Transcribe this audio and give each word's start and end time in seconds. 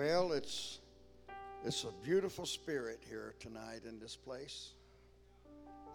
Well, 0.00 0.32
it's 0.32 0.78
it's 1.62 1.84
a 1.84 1.92
beautiful 2.02 2.46
spirit 2.46 3.00
here 3.06 3.34
tonight 3.38 3.82
in 3.86 4.00
this 4.00 4.16
place. 4.16 4.70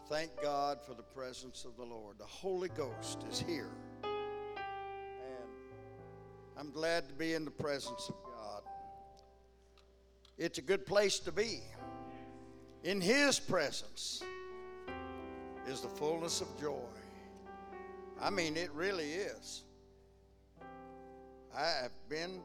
Thank 0.10 0.30
God 0.44 0.78
for 0.86 0.94
the 0.94 1.02
presence 1.02 1.66
of 1.66 1.76
the 1.76 1.86
Lord. 1.86 2.20
The 2.20 2.26
Holy 2.26 2.70
Ghost 2.70 3.26
is 3.32 3.40
here. 3.40 3.72
And 4.04 4.14
I'm 6.56 6.70
glad 6.70 7.08
to 7.08 7.16
be 7.16 7.34
in 7.34 7.46
the 7.46 7.52
presence 7.52 8.08
of 8.08 8.16
God. 8.24 8.62
It's 10.38 10.60
a 10.60 10.62
good 10.62 10.86
place 10.86 11.18
to 11.22 11.32
be. 11.32 11.62
In 12.84 13.02
His 13.02 13.40
presence 13.40 14.22
is 15.68 15.82
the 15.82 15.90
fullness 15.90 16.42
of 16.42 16.62
joy. 16.62 16.78
I 18.22 18.30
mean, 18.30 18.56
it 18.56 18.70
really 18.72 19.14
is. 19.14 19.64
I 21.58 21.66
have 21.82 21.94
been 22.08 22.44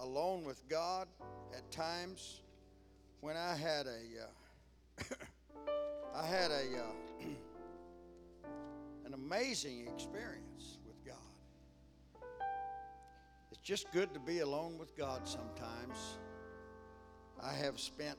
alone 0.00 0.44
with 0.44 0.66
God 0.68 1.08
at 1.56 1.70
times 1.70 2.40
when 3.20 3.36
I 3.36 3.54
had 3.54 3.86
a, 3.86 4.00
uh, 4.22 5.14
I 6.14 6.26
had 6.26 6.50
a, 6.50 6.64
uh, 6.78 7.24
an 9.06 9.14
amazing 9.14 9.88
experience 9.94 10.78
with 10.86 11.04
God. 11.04 12.36
It's 13.50 13.60
just 13.60 13.90
good 13.92 14.12
to 14.14 14.20
be 14.20 14.40
alone 14.40 14.78
with 14.78 14.96
God 14.96 15.26
sometimes. 15.26 16.18
I 17.42 17.52
have 17.52 17.78
spent 17.78 18.18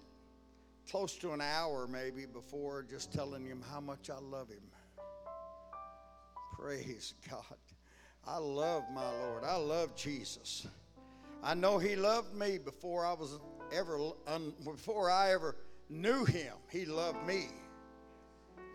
close 0.90 1.16
to 1.18 1.32
an 1.32 1.42
hour 1.42 1.88
maybe 1.88 2.26
before 2.26 2.84
just 2.84 3.12
telling 3.12 3.46
him 3.46 3.64
how 3.72 3.80
much 3.80 4.10
I 4.10 4.20
love 4.20 4.50
him. 4.50 4.64
Praise 6.54 7.14
God. 7.30 7.58
I 8.28 8.38
love 8.38 8.84
my 8.94 9.10
Lord. 9.22 9.44
I 9.44 9.55
love 9.58 9.96
Jesus. 9.96 10.68
I 11.44 11.54
know 11.54 11.78
He 11.78 11.96
loved 11.96 12.36
me 12.36 12.58
before 12.58 13.06
I 13.06 13.14
was 13.14 13.40
ever 13.72 14.12
before 14.64 15.10
I 15.10 15.32
ever 15.32 15.55
knew 15.90 16.26
Him. 16.26 16.54
He 16.70 16.86
loved 16.86 17.26
me. 17.26 17.48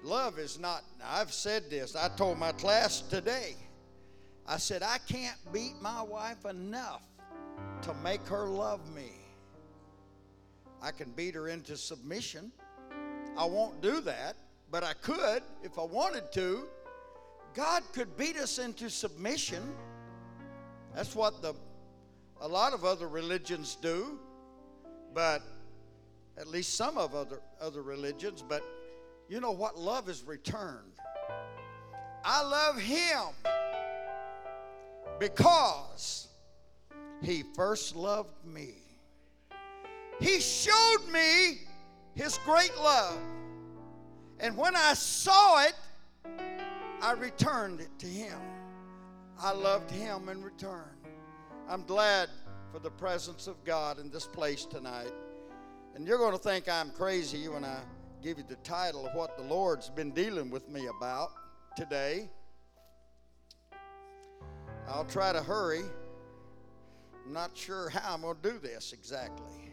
Love 0.02 0.38
is 0.38 0.58
not. 0.58 0.82
I've 1.04 1.32
said 1.32 1.68
this. 1.68 1.94
I 1.94 2.08
told 2.16 2.38
my 2.38 2.52
class 2.52 3.02
today. 3.02 3.54
I 4.46 4.56
said 4.56 4.82
I 4.82 4.98
can't 5.06 5.36
beat 5.52 5.74
my 5.80 6.02
wife 6.02 6.44
enough 6.44 7.02
to 7.82 7.94
make 8.02 8.26
her 8.26 8.46
love 8.46 8.80
me. 8.94 9.12
I 10.82 10.90
can 10.90 11.10
beat 11.10 11.34
her 11.34 11.48
into 11.48 11.76
submission. 11.76 12.50
I 13.36 13.44
won't 13.44 13.80
do 13.80 14.00
that, 14.00 14.36
but 14.70 14.82
I 14.82 14.94
could 14.94 15.42
if 15.62 15.78
I 15.78 15.84
wanted 15.84 16.32
to. 16.32 16.66
God 17.54 17.82
could 17.92 18.16
beat 18.16 18.36
us 18.36 18.58
into 18.58 18.88
submission. 18.88 19.62
That's 20.94 21.14
what 21.14 21.42
the 21.42 21.54
a 22.40 22.48
lot 22.48 22.72
of 22.72 22.84
other 22.84 23.08
religions 23.08 23.76
do, 23.80 24.18
but 25.14 25.42
at 26.38 26.46
least 26.46 26.74
some 26.74 26.96
of 26.96 27.14
other 27.14 27.40
other 27.60 27.82
religions, 27.82 28.42
but 28.46 28.62
you 29.28 29.40
know 29.40 29.50
what 29.52 29.78
love 29.78 30.08
is 30.08 30.22
returned. 30.24 30.92
I 32.24 32.42
love 32.42 32.78
him 32.78 33.34
because 35.18 36.28
he 37.22 37.44
first 37.54 37.94
loved 37.94 38.44
me. 38.44 38.74
He 40.20 40.40
showed 40.40 41.04
me 41.12 41.60
his 42.14 42.38
great 42.44 42.76
love. 42.78 43.18
And 44.38 44.56
when 44.56 44.74
I 44.74 44.94
saw 44.94 45.64
it, 45.64 45.74
I 47.02 47.12
returned 47.12 47.80
it 47.80 47.90
to 47.98 48.06
him. 48.06 48.38
I 49.38 49.52
loved 49.52 49.90
him 49.90 50.28
in 50.28 50.42
return. 50.42 50.99
I'm 51.70 51.84
glad 51.84 52.30
for 52.72 52.80
the 52.80 52.90
presence 52.90 53.46
of 53.46 53.62
God 53.62 54.00
in 54.00 54.10
this 54.10 54.26
place 54.26 54.64
tonight. 54.64 55.12
And 55.94 56.04
you're 56.04 56.18
going 56.18 56.32
to 56.32 56.38
think 56.38 56.68
I'm 56.68 56.90
crazy 56.90 57.46
when 57.46 57.64
I 57.64 57.78
give 58.20 58.38
you 58.38 58.44
the 58.48 58.56
title 58.56 59.06
of 59.06 59.14
what 59.14 59.36
the 59.36 59.44
Lord's 59.44 59.88
been 59.88 60.10
dealing 60.10 60.50
with 60.50 60.68
me 60.68 60.88
about 60.88 61.30
today. 61.76 62.28
I'll 64.88 65.04
try 65.04 65.32
to 65.32 65.44
hurry. 65.44 65.82
I'm 67.24 67.32
not 67.32 67.52
sure 67.56 67.88
how 67.88 68.14
I'm 68.14 68.22
going 68.22 68.38
to 68.42 68.50
do 68.50 68.58
this 68.58 68.92
exactly. 68.92 69.72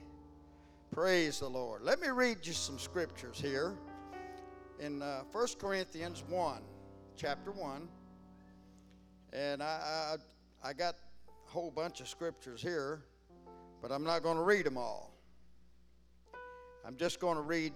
Praise 0.91 1.39
the 1.39 1.49
Lord. 1.49 1.81
Let 1.81 1.99
me 1.99 2.09
read 2.09 2.45
you 2.45 2.53
some 2.53 2.77
scriptures 2.77 3.39
here 3.41 3.73
in 4.79 5.01
uh, 5.01 5.23
1 5.31 5.47
Corinthians 5.57 6.23
1 6.29 6.61
chapter 7.15 7.51
1. 7.51 7.87
And 9.33 9.63
I, 9.63 10.17
I, 10.63 10.69
I 10.69 10.73
got 10.73 10.93
whole 11.47 11.71
bunch 11.71 12.01
of 12.01 12.07
scriptures 12.07 12.61
here, 12.61 13.01
but 13.81 13.91
I'm 13.91 14.03
not 14.03 14.23
going 14.23 14.37
to 14.37 14.43
read 14.43 14.65
them 14.65 14.77
all. 14.77 15.13
I'm 16.85 16.97
just 16.97 17.19
going 17.19 17.35
to 17.35 17.41
read 17.41 17.73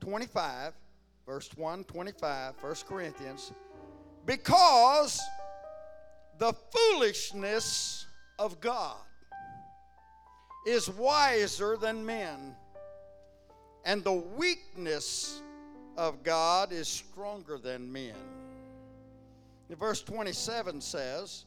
25, 0.00 0.74
verse 1.26 1.50
1, 1.56 1.84
25, 1.84 2.54
1 2.60 2.74
Corinthians. 2.86 3.52
Because 4.26 5.20
the 6.38 6.52
foolishness 6.72 8.06
of 8.38 8.60
God 8.60 8.96
is 10.66 10.90
wiser 10.90 11.76
than 11.76 12.04
men, 12.04 12.54
and 13.84 14.04
the 14.04 14.12
weakness 14.12 15.42
of 15.96 16.22
God 16.22 16.72
is 16.72 16.88
stronger 16.88 17.58
than 17.58 17.90
men. 17.90 18.14
Verse 19.78 20.02
27 20.02 20.80
says, 20.80 21.44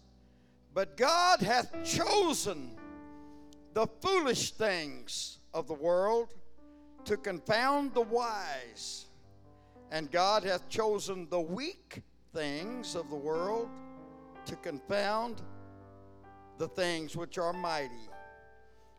But 0.74 0.98
God 0.98 1.42
hath 1.42 1.84
chosen 1.84 2.72
the 3.74 3.88
foolish 4.02 4.52
things 4.52 5.40
of 5.54 5.68
the 5.68 5.74
world 5.74 6.34
to 7.06 7.18
confound 7.18 7.94
the 7.94 8.02
wise, 8.02 9.06
and 9.92 10.10
God 10.10 10.44
hath 10.44 10.68
chosen 10.70 11.28
the 11.30 11.42
weak 11.42 12.02
things 12.34 12.96
of 12.96 13.10
the 13.10 13.16
world 13.16 13.70
to 14.46 14.56
confound 14.58 15.42
the 16.58 16.68
things 16.68 17.16
which 17.16 17.38
are 17.38 17.54
mighty. 17.54 18.10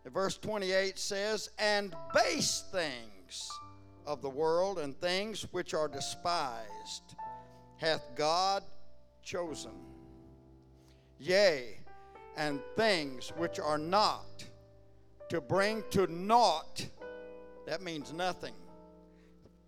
And 0.04 0.12
verse 0.12 0.36
28 0.36 0.98
says, 0.98 1.50
And 1.58 1.94
base 2.14 2.64
things 2.70 3.48
of 4.06 4.22
the 4.22 4.30
world 4.30 4.78
and 4.78 4.98
things 5.00 5.46
which 5.50 5.74
are 5.74 5.88
despised 5.88 7.16
hath 7.78 8.02
God 8.14 8.62
chosen. 9.22 9.72
Yea, 11.18 11.78
and 12.36 12.60
things 12.76 13.32
which 13.36 13.58
are 13.58 13.78
not, 13.78 14.44
to 15.28 15.40
bring 15.40 15.82
to 15.90 16.06
naught, 16.06 16.86
that 17.66 17.82
means 17.82 18.12
nothing, 18.12 18.54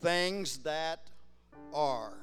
things 0.00 0.58
that 0.58 1.10
are. 1.72 2.14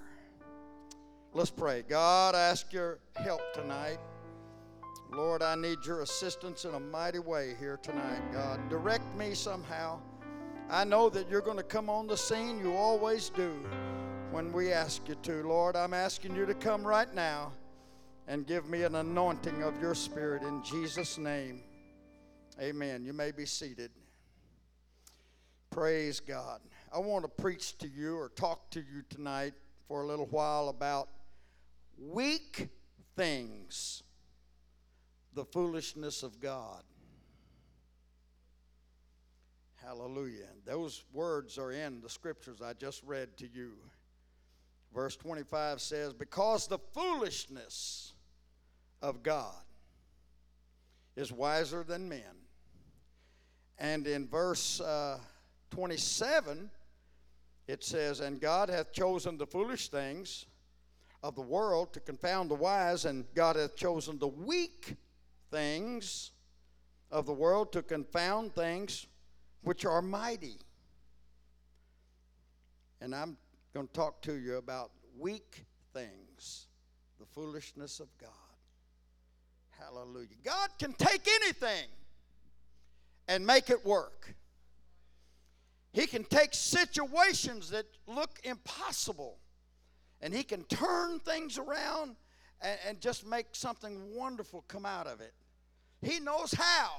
Let's 1.34 1.50
pray. 1.50 1.84
God, 1.88 2.35
ask 2.35 2.72
your 2.72 3.00
help 3.16 3.41
tonight. 3.53 3.97
Lord, 5.11 5.41
I 5.41 5.55
need 5.55 5.78
your 5.85 6.01
assistance 6.01 6.66
in 6.66 6.73
a 6.73 6.79
mighty 6.79 7.19
way 7.19 7.55
here 7.59 7.79
tonight, 7.81 8.22
God. 8.31 8.59
Direct 8.69 9.16
me 9.16 9.34
somehow. 9.34 10.00
I 10.69 10.84
know 10.84 11.09
that 11.09 11.29
you're 11.29 11.41
going 11.41 11.57
to 11.57 11.63
come 11.63 11.90
on 11.90 12.07
the 12.07 12.17
scene. 12.17 12.59
You 12.59 12.75
always 12.75 13.29
do 13.29 13.51
when 14.31 14.51
we 14.51 14.72
ask 14.72 15.07
you 15.07 15.16
to. 15.16 15.47
Lord, 15.47 15.75
I'm 15.75 15.94
asking 15.94 16.35
you 16.35 16.45
to 16.45 16.53
come 16.53 16.85
right 16.85 17.13
now 17.13 17.51
and 18.28 18.47
give 18.47 18.67
me 18.69 18.84
an 18.84 18.95
anointing 18.95 19.63
of 19.63 19.79
your 19.81 19.95
Spirit 19.95 20.44
in 20.44 20.63
Jesus' 20.63 21.17
name. 21.17 21.61
Amen. 22.61 23.03
You 23.03 23.13
may 23.13 23.31
be 23.31 23.45
seated. 23.45 23.91
Praise 25.69 26.19
God. 26.19 26.61
I 26.94 27.00
want 27.00 27.25
to 27.25 27.29
preach 27.29 27.78
to 27.79 27.88
you 27.88 28.17
or 28.17 28.29
talk 28.29 28.69
to 28.72 28.79
you 28.79 29.03
tonight 29.09 29.53
for 29.88 30.03
a 30.03 30.07
little 30.07 30.28
while 30.28 30.69
about 30.69 31.09
weak 31.97 32.69
things, 33.16 34.03
the 35.34 35.45
foolishness 35.45 36.23
of 36.23 36.40
God. 36.40 36.84
Hallelujah. 39.84 40.47
Those 40.66 41.03
words 41.11 41.58
are 41.58 41.72
in 41.72 42.02
the 42.02 42.09
scriptures 42.09 42.61
I 42.61 42.73
just 42.73 43.03
read 43.03 43.35
to 43.37 43.47
you. 43.53 43.73
Verse 44.93 45.16
25 45.17 45.81
says, 45.81 46.14
Because 46.14 46.67
the 46.67 46.78
foolishness 46.93 48.13
of 49.03 49.22
God 49.22 49.53
is 51.16 51.32
wiser 51.32 51.84
than 51.84 52.09
men. 52.09 52.22
And 53.78 54.08
in 54.08 54.28
verse 54.28 54.79
uh, 54.79 55.20
27, 55.72 56.72
it 57.67 57.84
says, 57.84 58.22
And 58.22 58.40
God 58.40 58.70
hath 58.70 58.94
chosen 58.94 59.38
the 59.38 59.46
foolish 59.46 59.90
things 59.90 60.46
of 61.22 61.35
the 61.35 61.41
world 61.41 61.94
to 61.94 62.00
confound 62.00 62.50
the 62.50 62.55
wise, 62.55 63.05
and 63.05 63.26
God 63.35 63.58
hath 63.58 63.76
chosen 63.76 64.17
the 64.17 64.28
weak 64.28 64.96
things 65.52 66.32
of 67.11 67.26
the 67.26 67.34
world 67.34 67.72
to 67.73 67.84
confound 67.84 68.55
things 68.55 69.05
which 69.64 69.85
are 69.85 70.02
mighty. 70.02 70.58
And 73.02 73.14
I'm 73.14 73.38
going 73.73 73.88
to 73.88 73.94
talk 73.94 74.22
to 74.23 74.34
you 74.34 74.58
about 74.58 74.91
weak 75.17 75.66
things, 75.94 76.67
the 77.20 77.26
foolishness 77.26 78.00
of 78.00 78.08
God. 78.17 78.42
Hallelujah. 79.79 80.28
God 80.43 80.70
can 80.79 80.93
take 80.93 81.28
anything 81.41 81.87
and 83.28 83.46
make 83.46 83.70
it 83.70 83.85
work. 83.85 84.35
He 85.91 86.08
can 86.08 86.23
take 86.23 86.53
situations 86.53 87.70
that 87.70 87.85
look 88.08 88.40
impossible 88.43 89.37
and 90.22 90.34
he 90.34 90.43
can 90.43 90.64
turn 90.64 91.20
things 91.20 91.58
around 91.58 92.16
and, 92.61 92.79
and, 92.87 93.02
just 93.02 93.28
make 93.28 93.47
something 93.52 94.16
wonderful 94.16 94.64
come 94.70 94.85
out 94.85 95.05
of 95.05 95.20
it. 95.20 95.34
He 96.02 96.19
knows 96.19 96.53
how 96.53 96.91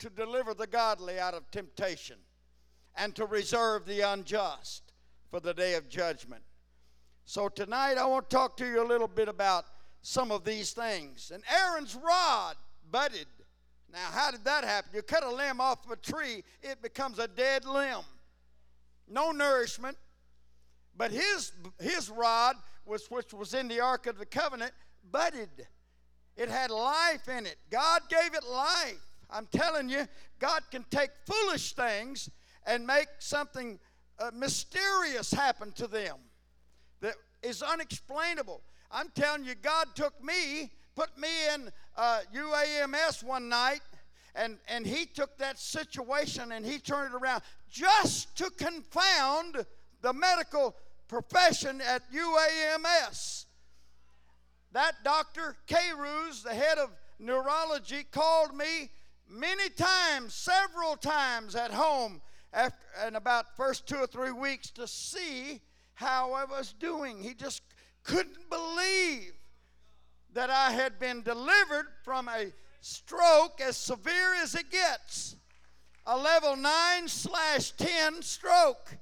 to 0.00 0.10
deliver 0.10 0.54
the 0.54 0.66
godly 0.66 1.20
out 1.20 1.34
of 1.34 1.48
temptation 1.52 2.16
and 2.96 3.14
to 3.14 3.24
reserve 3.26 3.86
the 3.86 4.00
unjust 4.00 4.92
for 5.30 5.38
the 5.38 5.54
day 5.54 5.74
of 5.74 5.88
judgment. 5.88 6.42
So 7.24 7.48
tonight 7.48 7.96
I 7.96 8.06
want 8.06 8.28
to 8.28 8.36
talk 8.36 8.56
to 8.56 8.66
you 8.66 8.82
a 8.82 8.88
little 8.88 9.08
bit 9.08 9.28
about 9.28 9.66
some 10.02 10.30
of 10.30 10.44
these 10.44 10.72
things. 10.72 11.30
And 11.32 11.42
Aaron's 11.52 11.94
rod 11.96 12.56
budded. 12.90 13.26
Now, 13.92 14.06
how 14.12 14.30
did 14.30 14.44
that 14.44 14.64
happen? 14.64 14.90
You 14.94 15.02
cut 15.02 15.24
a 15.24 15.30
limb 15.30 15.60
off 15.60 15.84
of 15.84 15.92
a 15.92 15.96
tree, 15.96 16.44
it 16.62 16.82
becomes 16.82 17.18
a 17.18 17.28
dead 17.28 17.64
limb. 17.64 18.04
No 19.08 19.30
nourishment. 19.30 19.96
But 20.96 21.12
his, 21.12 21.52
his 21.80 22.10
rod, 22.10 22.56
was, 22.84 23.06
which 23.10 23.32
was 23.32 23.54
in 23.54 23.68
the 23.68 23.80
Ark 23.80 24.06
of 24.06 24.18
the 24.18 24.26
Covenant, 24.26 24.72
budded. 25.10 25.68
It 26.36 26.48
had 26.48 26.70
life 26.70 27.28
in 27.28 27.46
it. 27.46 27.56
God 27.70 28.02
gave 28.08 28.34
it 28.34 28.44
life. 28.44 29.00
I'm 29.30 29.46
telling 29.46 29.88
you, 29.88 30.06
God 30.38 30.62
can 30.70 30.84
take 30.90 31.10
foolish 31.26 31.74
things 31.74 32.30
and 32.66 32.86
make 32.86 33.08
something 33.18 33.78
uh, 34.18 34.30
mysterious 34.34 35.32
happen 35.32 35.72
to 35.72 35.86
them 35.86 36.16
that 37.00 37.14
is 37.42 37.62
unexplainable. 37.62 38.62
I'm 38.90 39.08
telling 39.14 39.44
you, 39.44 39.54
God 39.54 39.88
took 39.94 40.22
me, 40.22 40.70
put 40.94 41.16
me 41.18 41.28
in 41.54 41.70
uh, 41.96 42.20
UAMS 42.34 43.22
one 43.22 43.48
night, 43.48 43.80
and, 44.34 44.58
and 44.68 44.86
He 44.86 45.04
took 45.04 45.36
that 45.38 45.58
situation 45.58 46.52
and 46.52 46.64
He 46.64 46.78
turned 46.78 47.14
it 47.14 47.16
around 47.16 47.42
just 47.70 48.36
to 48.38 48.50
confound 48.50 49.66
the 50.00 50.12
medical 50.12 50.76
profession 51.08 51.80
at 51.80 52.02
UAMS. 52.12 53.46
That 54.72 54.92
doctor, 55.02 55.56
K. 55.66 55.76
Ruse, 55.96 56.42
the 56.42 56.54
head 56.54 56.78
of 56.78 56.90
neurology, 57.18 58.04
called 58.10 58.54
me 58.54 58.90
many 59.28 59.68
times, 59.70 60.34
several 60.34 60.96
times 60.96 61.54
at 61.54 61.72
home 61.72 62.20
after 62.52 62.76
in 63.06 63.16
about 63.16 63.56
first 63.56 63.86
two 63.86 63.96
or 63.96 64.06
three 64.06 64.32
weeks 64.32 64.70
to 64.70 64.86
see 64.86 65.60
how 65.94 66.32
I 66.32 66.44
was 66.44 66.74
doing. 66.78 67.22
He 67.22 67.34
just 67.34 67.62
couldn't 68.08 68.48
believe 68.48 69.34
that 70.32 70.48
I 70.48 70.72
had 70.72 70.98
been 70.98 71.22
delivered 71.22 71.86
from 72.02 72.28
a 72.28 72.52
stroke 72.80 73.60
as 73.60 73.76
severe 73.76 74.34
as 74.42 74.54
it 74.54 74.70
gets 74.70 75.36
a 76.06 76.16
level 76.16 76.56
9 76.56 77.06
slash 77.06 77.72
10 77.72 78.22
stroke. 78.22 78.96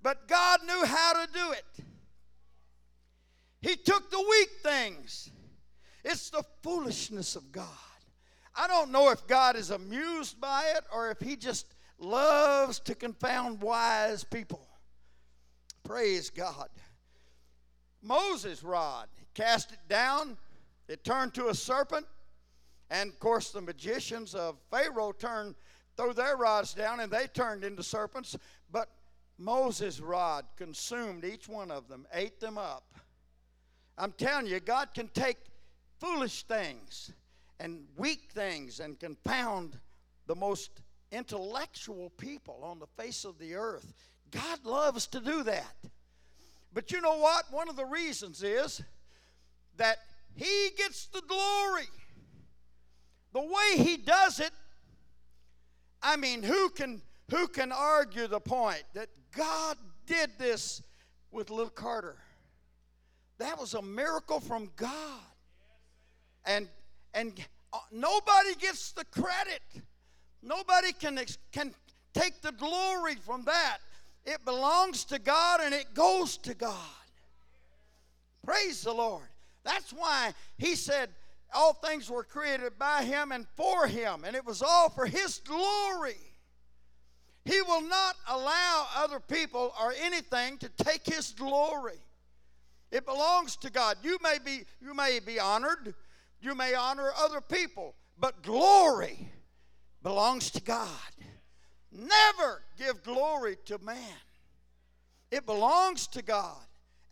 But 0.00 0.26
God 0.28 0.60
knew 0.66 0.84
how 0.86 1.12
to 1.12 1.32
do 1.32 1.52
it. 1.52 1.84
He 3.60 3.76
took 3.76 4.10
the 4.10 4.24
weak 4.30 4.48
things. 4.62 5.30
It's 6.04 6.30
the 6.30 6.44
foolishness 6.62 7.36
of 7.36 7.52
God. 7.52 7.66
I 8.56 8.66
don't 8.66 8.90
know 8.90 9.10
if 9.10 9.26
God 9.26 9.56
is 9.56 9.70
amused 9.70 10.40
by 10.40 10.72
it 10.74 10.84
or 10.90 11.10
if 11.10 11.20
He 11.20 11.36
just 11.36 11.74
loves 11.98 12.80
to 12.80 12.94
confound 12.94 13.60
wise 13.60 14.24
people. 14.24 14.66
Praise 15.84 16.30
God. 16.30 16.68
Moses' 18.02 18.62
rod, 18.62 19.08
cast 19.34 19.72
it 19.72 19.80
down, 19.88 20.36
it 20.88 21.04
turned 21.04 21.34
to 21.34 21.48
a 21.48 21.54
serpent, 21.54 22.06
and 22.90 23.10
of 23.10 23.18
course 23.18 23.50
the 23.50 23.60
magicians 23.60 24.34
of 24.34 24.56
Pharaoh 24.70 25.12
turned 25.12 25.54
threw 25.96 26.12
their 26.12 26.36
rods 26.36 26.74
down 26.74 27.00
and 27.00 27.12
they 27.12 27.26
turned 27.26 27.64
into 27.64 27.82
serpents, 27.82 28.36
but 28.70 28.88
Moses' 29.36 30.00
rod 30.00 30.44
consumed 30.56 31.24
each 31.24 31.48
one 31.48 31.70
of 31.70 31.88
them, 31.88 32.06
ate 32.12 32.40
them 32.40 32.56
up. 32.56 32.94
I'm 33.98 34.12
telling 34.12 34.46
you, 34.46 34.60
God 34.60 34.94
can 34.94 35.08
take 35.08 35.38
foolish 35.98 36.44
things 36.44 37.12
and 37.58 37.84
weak 37.96 38.30
things 38.32 38.78
and 38.78 38.98
confound 38.98 39.78
the 40.26 40.36
most 40.36 40.82
intellectual 41.10 42.10
people 42.10 42.60
on 42.62 42.78
the 42.78 42.86
face 43.02 43.24
of 43.24 43.38
the 43.38 43.54
earth. 43.54 43.92
God 44.30 44.64
loves 44.64 45.06
to 45.08 45.20
do 45.20 45.42
that. 45.42 45.74
But 46.72 46.92
you 46.92 47.00
know 47.00 47.18
what? 47.18 47.44
One 47.50 47.68
of 47.68 47.76
the 47.76 47.84
reasons 47.84 48.42
is 48.42 48.82
that 49.76 49.98
He 50.34 50.70
gets 50.76 51.06
the 51.06 51.22
glory. 51.22 51.88
The 53.32 53.40
way 53.40 53.82
He 53.82 53.96
does 53.96 54.40
it, 54.40 54.50
I 56.02 56.16
mean, 56.16 56.42
who 56.42 56.70
can 56.70 57.02
who 57.30 57.48
can 57.48 57.72
argue 57.72 58.26
the 58.26 58.40
point 58.40 58.82
that 58.94 59.08
God 59.36 59.76
did 60.06 60.30
this 60.38 60.82
with 61.30 61.50
little 61.50 61.70
Carter? 61.70 62.16
That 63.38 63.58
was 63.58 63.74
a 63.74 63.82
miracle 63.82 64.40
from 64.40 64.70
God. 64.76 65.20
And 66.44 66.68
and 67.14 67.38
uh, 67.72 67.78
nobody 67.92 68.54
gets 68.60 68.92
the 68.92 69.04
credit. 69.06 69.60
Nobody 70.42 70.92
can 70.92 71.20
can 71.52 71.74
take 72.14 72.40
the 72.42 72.52
glory 72.52 73.16
from 73.16 73.44
that. 73.44 73.78
It 74.28 74.44
belongs 74.44 75.06
to 75.06 75.18
God 75.18 75.60
and 75.62 75.72
it 75.72 75.94
goes 75.94 76.36
to 76.38 76.52
God. 76.52 76.74
Praise 78.44 78.82
the 78.82 78.92
Lord. 78.92 79.26
That's 79.64 79.90
why 79.90 80.34
he 80.58 80.74
said 80.74 81.08
all 81.54 81.72
things 81.72 82.10
were 82.10 82.24
created 82.24 82.78
by 82.78 83.04
him 83.04 83.32
and 83.32 83.46
for 83.56 83.86
him, 83.86 84.24
and 84.26 84.36
it 84.36 84.44
was 84.44 84.60
all 84.60 84.90
for 84.90 85.06
his 85.06 85.38
glory. 85.38 86.18
He 87.46 87.62
will 87.62 87.80
not 87.80 88.16
allow 88.28 88.86
other 88.98 89.18
people 89.18 89.72
or 89.82 89.94
anything 89.98 90.58
to 90.58 90.68
take 90.68 91.06
his 91.06 91.30
glory. 91.30 91.98
It 92.92 93.06
belongs 93.06 93.56
to 93.56 93.70
God. 93.70 93.96
You 94.02 94.18
may 94.22 94.36
be 94.44 94.64
you 94.82 94.92
may 94.92 95.20
be 95.24 95.40
honored, 95.40 95.94
you 96.42 96.54
may 96.54 96.74
honor 96.74 97.12
other 97.18 97.40
people, 97.40 97.94
but 98.18 98.42
glory 98.42 99.32
belongs 100.02 100.50
to 100.50 100.60
God. 100.60 100.86
Never 101.90 102.62
give 102.76 103.02
glory 103.02 103.56
to 103.66 103.78
man. 103.78 103.96
It 105.30 105.46
belongs 105.46 106.06
to 106.08 106.22
God, 106.22 106.56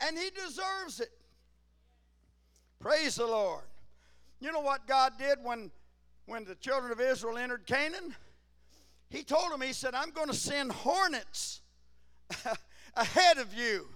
and 0.00 0.16
He 0.16 0.30
deserves 0.30 1.00
it. 1.00 1.10
Praise 2.78 3.16
the 3.16 3.26
Lord. 3.26 3.64
You 4.40 4.52
know 4.52 4.60
what 4.60 4.86
God 4.86 5.12
did 5.18 5.38
when, 5.42 5.70
when 6.26 6.44
the 6.44 6.54
children 6.54 6.92
of 6.92 7.00
Israel 7.00 7.38
entered 7.38 7.66
Canaan? 7.66 8.14
He 9.08 9.22
told 9.22 9.50
them, 9.50 9.60
He 9.60 9.72
said, 9.72 9.94
I'm 9.94 10.10
going 10.10 10.28
to 10.28 10.34
send 10.34 10.72
hornets 10.72 11.60
ahead 12.94 13.38
of 13.38 13.54
you. 13.54 13.86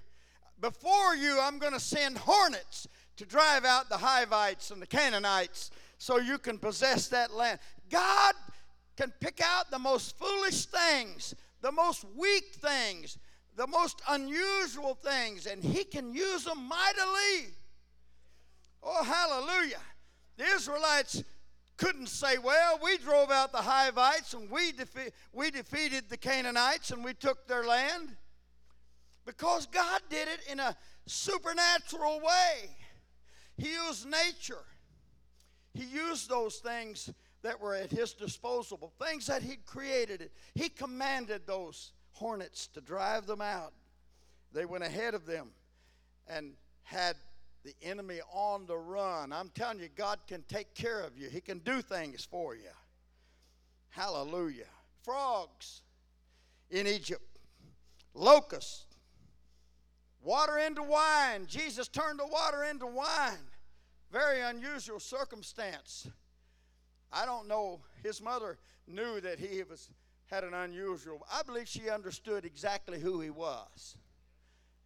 Before 0.60 1.14
you, 1.14 1.38
I'm 1.40 1.58
going 1.58 1.72
to 1.72 1.80
send 1.80 2.18
hornets 2.18 2.86
to 3.16 3.24
drive 3.24 3.64
out 3.64 3.88
the 3.88 3.96
Hivites 3.96 4.70
and 4.70 4.80
the 4.80 4.86
Canaanites 4.86 5.70
so 5.98 6.18
you 6.18 6.38
can 6.38 6.58
possess 6.58 7.08
that 7.08 7.32
land. 7.32 7.58
God 7.90 8.34
can 9.00 9.12
pick 9.18 9.40
out 9.42 9.70
the 9.70 9.78
most 9.78 10.18
foolish 10.18 10.66
things, 10.66 11.34
the 11.62 11.72
most 11.72 12.04
weak 12.14 12.54
things, 12.56 13.16
the 13.56 13.66
most 13.66 14.02
unusual 14.10 14.94
things, 14.94 15.46
and 15.46 15.64
He 15.64 15.84
can 15.84 16.12
use 16.12 16.44
them 16.44 16.68
mightily. 16.68 17.54
Oh, 18.82 19.02
hallelujah. 19.02 19.80
The 20.36 20.44
Israelites 20.44 21.24
couldn't 21.78 22.08
say, 22.08 22.36
well, 22.36 22.78
we 22.82 22.98
drove 22.98 23.30
out 23.30 23.52
the 23.52 23.58
Hivites 23.62 24.34
and 24.34 24.50
we, 24.50 24.72
defe- 24.72 25.12
we 25.32 25.50
defeated 25.50 26.10
the 26.10 26.18
Canaanites 26.18 26.90
and 26.90 27.02
we 27.02 27.14
took 27.14 27.46
their 27.46 27.64
land. 27.64 28.14
Because 29.24 29.66
God 29.66 30.02
did 30.10 30.28
it 30.28 30.40
in 30.50 30.60
a 30.60 30.76
supernatural 31.06 32.20
way. 32.20 32.76
He 33.56 33.72
used 33.72 34.06
nature, 34.06 34.64
He 35.72 35.84
used 35.84 36.28
those 36.28 36.56
things 36.56 37.10
that 37.42 37.60
were 37.60 37.74
at 37.74 37.90
his 37.90 38.12
disposal, 38.12 38.92
things 39.02 39.26
that 39.26 39.42
he'd 39.42 39.64
created. 39.64 40.30
He 40.54 40.68
commanded 40.68 41.46
those 41.46 41.92
hornets 42.12 42.66
to 42.68 42.80
drive 42.80 43.26
them 43.26 43.40
out. 43.40 43.72
They 44.52 44.64
went 44.64 44.84
ahead 44.84 45.14
of 45.14 45.26
them 45.26 45.50
and 46.28 46.52
had 46.82 47.16
the 47.64 47.74
enemy 47.82 48.20
on 48.32 48.66
the 48.66 48.76
run. 48.76 49.32
I'm 49.32 49.50
telling 49.50 49.80
you, 49.80 49.88
God 49.94 50.18
can 50.26 50.42
take 50.48 50.74
care 50.74 51.00
of 51.00 51.16
you, 51.16 51.28
He 51.28 51.40
can 51.40 51.58
do 51.58 51.82
things 51.82 52.26
for 52.30 52.54
you. 52.54 52.70
Hallelujah. 53.90 54.66
Frogs 55.02 55.82
in 56.70 56.86
Egypt, 56.86 57.24
locusts, 58.14 58.86
water 60.22 60.58
into 60.58 60.82
wine. 60.82 61.46
Jesus 61.46 61.88
turned 61.88 62.18
the 62.18 62.26
water 62.26 62.64
into 62.64 62.86
wine. 62.86 63.38
Very 64.12 64.40
unusual 64.40 65.00
circumstance. 65.00 66.08
I 67.12 67.26
don't 67.26 67.48
know. 67.48 67.80
His 68.02 68.22
mother 68.22 68.58
knew 68.86 69.20
that 69.20 69.38
he 69.38 69.62
was 69.62 69.90
had 70.26 70.44
an 70.44 70.54
unusual. 70.54 71.26
I 71.32 71.42
believe 71.42 71.66
she 71.66 71.90
understood 71.90 72.44
exactly 72.44 73.00
who 73.00 73.20
he 73.20 73.30
was. 73.30 73.96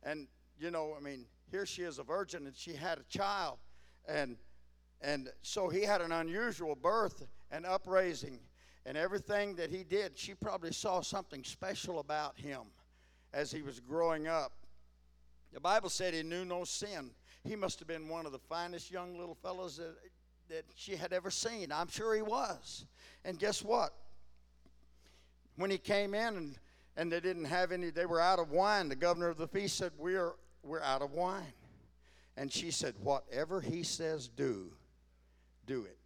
And 0.02 0.26
you 0.59 0.71
know, 0.71 0.95
I 0.97 1.02
mean, 1.02 1.26
here 1.50 1.66
she 1.66 1.83
is 1.83 1.99
a 1.99 2.02
virgin 2.02 2.47
and 2.47 2.57
she 2.57 2.75
had 2.75 2.99
a 2.99 3.04
child 3.04 3.59
and 4.09 4.37
and 5.00 5.31
so 5.43 5.69
he 5.69 5.83
had 5.83 6.00
an 6.00 6.12
unusual 6.12 6.75
birth 6.75 7.26
and 7.50 7.66
upraising 7.66 8.40
and 8.87 8.97
everything 8.97 9.54
that 9.57 9.71
he 9.71 9.83
did, 9.83 10.19
she 10.19 10.35
probably 10.35 10.73
saw 10.73 11.00
something 11.00 11.43
special 11.43 12.00
about 12.00 12.38
him 12.38 12.62
as 13.33 13.50
he 13.50 13.62
was 13.62 13.81
growing 13.81 14.26
up. 14.26 14.52
The 15.52 15.61
Bible 15.61 15.88
said 15.88 16.14
he 16.14 16.23
knew 16.23 16.45
no 16.45 16.64
sin. 16.64 17.11
He 17.45 17.57
must 17.57 17.78
have 17.78 17.88
been 17.88 18.09
one 18.09 18.26
of 18.26 18.33
the 18.33 18.38
finest 18.38 18.90
young 18.90 19.19
little 19.19 19.35
fellows 19.35 19.76
that, 19.78 19.95
that 20.49 20.65
she 20.75 20.97
had 20.97 21.13
ever 21.13 21.31
seen. 21.31 21.73
I'm 21.73 21.89
sure 21.89 22.15
he 22.15 22.23
was. 22.23 22.87
And 23.25 23.39
guess 23.39 23.63
what? 23.63 23.93
When 25.57 25.71
he 25.71 25.79
came 25.79 26.15
in 26.15 26.37
and, 26.37 26.59
and 26.97 27.13
they 27.13 27.21
didn't 27.21 27.47
have 27.47 27.73
any, 27.73 27.91
they 27.91 28.07
were 28.07 28.21
out 28.21 28.39
of 28.39 28.51
wine, 28.51 28.89
the 28.89 28.97
governor 28.97 29.29
of 29.29 29.37
the 29.37 29.49
feast 29.49 29.77
said, 29.77 29.93
We're, 29.97 30.33
we're 30.63 30.83
out 30.83 31.03
of 31.03 31.13
wine. 31.13 31.53
And 32.37 32.53
she 32.53 32.71
said, 32.71 32.95
Whatever 33.01 33.61
he 33.61 33.83
says, 33.83 34.29
do, 34.29 34.73
do 35.67 35.85
it. 35.85 35.99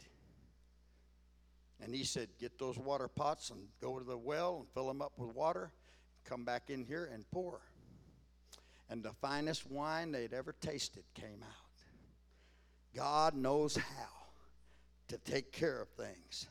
And 1.83 1.95
he 1.95 2.05
said, 2.05 2.29
Get 2.39 2.59
those 2.59 2.79
water 2.79 3.09
pots 3.09 3.51
and 3.51 3.61
go 3.81 3.99
to 3.99 4.05
the 4.05 4.19
well 4.19 4.59
and 4.61 4.69
fill 4.75 4.87
them 4.87 5.03
up 5.03 5.13
with 5.17 5.35
water. 5.35 5.73
Come 6.25 6.45
back 6.45 6.65
in 6.69 6.85
here 6.85 7.11
and 7.13 7.29
pour. 7.31 7.61
And 8.91 9.03
the 9.03 9.13
finest 9.13 9.71
wine 9.71 10.13
they'd 10.13 10.33
ever 10.33 10.55
tasted 10.61 11.05
came 11.15 11.43
out. 11.43 11.69
God 12.95 13.35
knows 13.35 13.77
how 13.77 14.18
to 15.09 15.19
take 15.19 15.53
care 15.53 15.81
of 15.81 15.89
things. 15.91 16.49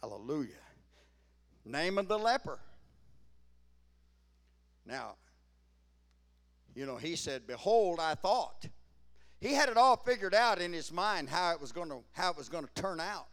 Hallelujah. 0.00 0.50
Naaman 1.64 2.06
the 2.06 2.18
leper. 2.18 2.58
Now, 4.84 5.16
you 6.74 6.86
know, 6.86 6.96
he 6.96 7.16
said, 7.16 7.46
Behold, 7.46 7.98
I 8.00 8.14
thought. 8.14 8.66
He 9.40 9.52
had 9.52 9.68
it 9.68 9.76
all 9.76 9.96
figured 9.96 10.34
out 10.34 10.60
in 10.60 10.72
his 10.72 10.92
mind 10.92 11.28
how 11.28 11.52
it 11.52 11.60
was 11.60 11.72
going 11.72 11.88
to 11.90 12.00
how 12.12 12.30
it 12.30 12.36
was 12.36 12.48
going 12.48 12.64
to 12.64 12.82
turn 12.82 13.00
out 13.00 13.26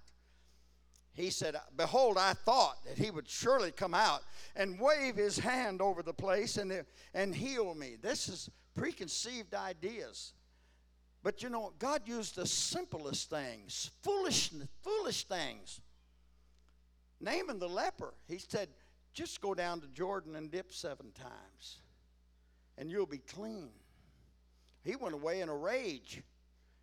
he 1.13 1.29
said, 1.29 1.55
Behold, 1.77 2.17
I 2.17 2.33
thought 2.33 2.83
that 2.85 2.97
he 2.97 3.11
would 3.11 3.29
surely 3.29 3.71
come 3.71 3.93
out 3.93 4.23
and 4.55 4.79
wave 4.79 5.15
his 5.15 5.37
hand 5.37 5.81
over 5.81 6.01
the 6.01 6.13
place 6.13 6.57
and, 6.57 6.83
and 7.13 7.35
heal 7.35 7.75
me. 7.75 7.97
This 8.01 8.27
is 8.27 8.49
preconceived 8.75 9.53
ideas. 9.53 10.33
But 11.23 11.41
you 11.41 11.49
know, 11.49 11.71
God 11.79 12.01
used 12.05 12.35
the 12.35 12.45
simplest 12.45 13.29
things, 13.29 13.91
foolish, 14.01 14.51
foolish 14.81 15.23
things. 15.23 15.79
Naaman 17.21 17.59
the 17.59 17.69
leper, 17.69 18.13
he 18.27 18.37
said, 18.37 18.67
just 19.13 19.39
go 19.39 19.53
down 19.53 19.79
to 19.81 19.87
Jordan 19.87 20.35
and 20.35 20.51
dip 20.51 20.73
seven 20.73 21.11
times, 21.11 21.79
and 22.77 22.91
you'll 22.91 23.05
be 23.05 23.19
clean. 23.19 23.69
He 24.83 24.97
went 24.97 25.13
away 25.13 25.39
in 25.39 25.47
a 25.47 25.55
rage. 25.55 26.21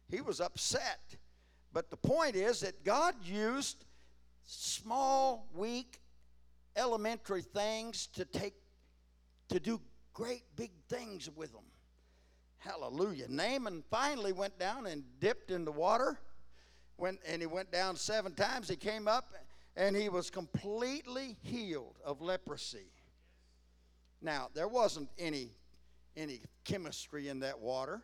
He 0.09 0.23
was 0.23 0.41
upset. 0.41 1.17
But 1.73 1.91
the 1.91 1.97
point 1.97 2.35
is 2.35 2.61
that 2.61 2.83
God 2.83 3.15
used 3.23 3.85
small, 4.47 5.49
weak, 5.55 6.01
elementary 6.77 7.43
things 7.43 8.07
to 8.15 8.25
take 8.25 8.55
to 9.49 9.61
do 9.61 9.81
great 10.15 10.45
big 10.57 10.71
things 10.89 11.29
with 11.35 11.53
them. 11.53 11.65
Hallelujah. 12.61 13.27
Naaman 13.29 13.83
finally 13.91 14.33
went 14.33 14.59
down 14.59 14.87
and 14.87 15.03
dipped 15.19 15.51
in 15.51 15.65
the 15.65 15.73
water. 15.73 16.19
Went, 16.99 17.19
and 17.27 17.41
he 17.41 17.47
went 17.47 17.73
down 17.73 17.97
seven 17.97 18.35
times. 18.35 18.69
He 18.69 18.77
came 18.77 19.09
up 19.09 19.33
and 19.77 19.97
he 19.97 20.11
was 20.11 20.29
completely 20.29 21.37
healed 21.43 21.97
of 22.05 22.21
leprosy. 22.21 22.93
Now, 24.21 24.49
there 24.53 24.69
wasn't 24.69 25.09
any, 25.19 25.53
any 26.17 26.43
chemistry 26.65 27.29
in 27.29 27.41
that 27.41 27.59
water, 27.59 28.03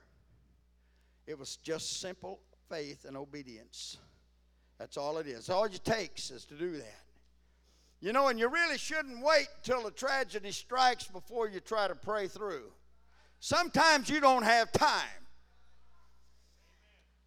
it 1.26 1.38
was 1.38 1.56
just 1.56 2.00
simple 2.00 2.40
faith 2.70 3.04
and 3.04 3.16
obedience. 3.16 3.98
That's 4.78 4.96
all 4.96 5.18
it 5.18 5.26
is. 5.26 5.50
All 5.50 5.64
it 5.64 5.84
takes 5.84 6.30
is 6.30 6.46
to 6.46 6.54
do 6.54 6.78
that. 6.78 7.02
You 8.00 8.12
know, 8.12 8.28
and 8.28 8.38
you 8.38 8.48
really 8.48 8.78
shouldn't 8.78 9.22
wait 9.22 9.48
till 9.62 9.86
a 9.86 9.90
tragedy 9.90 10.52
strikes 10.52 11.04
before 11.04 11.48
you 11.48 11.60
try 11.60 11.88
to 11.88 11.94
pray 11.94 12.28
through. 12.28 12.72
Sometimes 13.46 14.10
you 14.10 14.18
don't 14.20 14.42
have 14.42 14.72
time. 14.72 15.22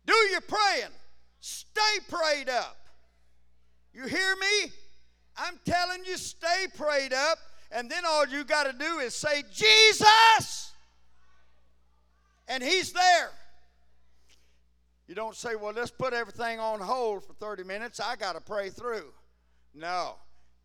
Do 0.05 0.13
your 0.31 0.41
praying. 0.41 0.91
Stay 1.39 1.79
prayed 2.09 2.49
up. 2.49 2.75
You 3.93 4.05
hear 4.05 4.35
me? 4.35 4.71
I'm 5.37 5.57
telling 5.63 6.03
you, 6.03 6.17
stay 6.17 6.65
prayed 6.75 7.13
up, 7.13 7.37
and 7.71 7.89
then 7.89 8.03
all 8.05 8.27
you 8.27 8.43
got 8.43 8.65
to 8.65 8.73
do 8.77 8.99
is 8.99 9.15
say, 9.15 9.43
Jesus! 9.49 10.73
And 12.49 12.61
He's 12.61 12.91
there. 12.91 13.29
You 15.07 15.15
don't 15.15 15.37
say, 15.37 15.55
well, 15.55 15.71
let's 15.73 15.89
put 15.89 16.11
everything 16.11 16.59
on 16.59 16.81
hold 16.81 17.23
for 17.23 17.31
30 17.31 17.63
minutes. 17.63 18.01
I 18.01 18.17
got 18.17 18.35
to 18.35 18.41
pray 18.41 18.69
through. 18.71 19.13
No. 19.73 20.15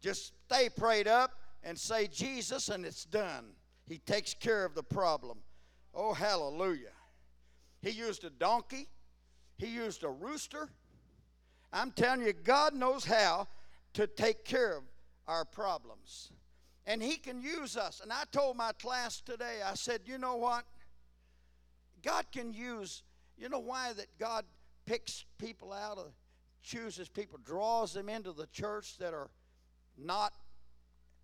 Just 0.01 0.33
stay 0.47 0.69
prayed 0.69 1.07
up 1.07 1.31
and 1.63 1.79
say 1.79 2.09
Jesus, 2.09 2.71
and 2.71 2.85
it's 2.85 3.05
done. 3.05 3.53
He 3.87 3.99
takes 3.99 4.35
care 4.35 4.65
of 4.65 4.75
the 4.75 4.83
problem. 4.83 5.39
Oh, 5.95 6.15
hallelujah. 6.15 6.93
He 7.83 7.91
used 7.91 8.25
a 8.25 8.31
donkey, 8.31 8.89
he 9.57 9.67
used 9.67 10.05
a 10.05 10.09
rooster. 10.09 10.69
I'm 11.73 11.91
telling 11.91 12.23
you, 12.23 12.33
God 12.33 12.75
knows 12.75 13.05
how 13.05 13.49
to 13.95 14.07
take 14.07 14.45
care 14.45 14.77
of 14.77 14.85
our 15.27 15.45
problems. 15.45 16.31
And 16.87 17.03
He 17.03 17.17
can 17.17 17.43
use 17.43 17.77
us. 17.77 18.01
And 18.01 18.13
I 18.13 18.25
told 18.31 18.57
my 18.57 18.71
class 18.73 19.21
today, 19.21 19.59
I 19.65 19.75
said, 19.75 20.03
you 20.05 20.19
know 20.19 20.37
what? 20.37 20.65
God 22.03 22.27
can 22.31 22.53
use 22.53 23.03
you 23.37 23.49
know 23.49 23.59
why 23.59 23.93
that 23.95 24.07
God 24.19 24.45
picks 24.87 25.25
people 25.39 25.73
out 25.73 25.99
of, 25.99 26.13
chooses 26.63 27.09
people, 27.09 27.39
draws 27.45 27.93
them 27.93 28.09
into 28.09 28.33
the 28.33 28.47
church 28.47 28.97
that 28.99 29.13
are 29.13 29.31
not 29.99 30.33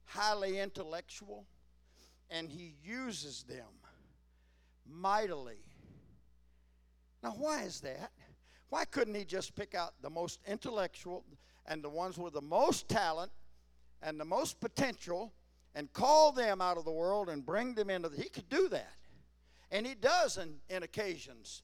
highly 0.05 0.59
intellectual, 0.59 1.47
and 2.31 2.49
He 2.49 2.75
uses 2.83 3.45
them 3.45 3.67
mightily. 4.87 5.65
Now, 7.23 7.35
why 7.37 7.63
is 7.63 7.81
that? 7.81 8.13
Why 8.69 8.85
couldn't 8.85 9.15
He 9.15 9.25
just 9.25 9.55
pick 9.55 9.75
out 9.75 9.95
the 10.01 10.11
most 10.11 10.41
intellectual 10.47 11.25
and 11.67 11.83
the 11.83 11.89
ones 11.89 12.19
with 12.19 12.35
the 12.35 12.41
most 12.41 12.89
talent 12.89 13.33
and 14.03 14.19
the 14.19 14.25
most 14.25 14.61
potential 14.61 15.33
and 15.75 15.93
call 15.93 16.33
them 16.33 16.61
out 16.61 16.79
of 16.79 16.85
the 16.85 16.91
world 16.91 17.29
and 17.29 17.45
bring 17.45 17.75
them 17.75 17.91
into 17.91 18.09
the. 18.09 18.17
He 18.21 18.29
could 18.29 18.49
do 18.49 18.69
that. 18.69 18.97
And 19.71 19.87
He 19.87 19.95
does 19.95 20.37
in, 20.37 20.57
in 20.69 20.83
occasions 20.83 21.63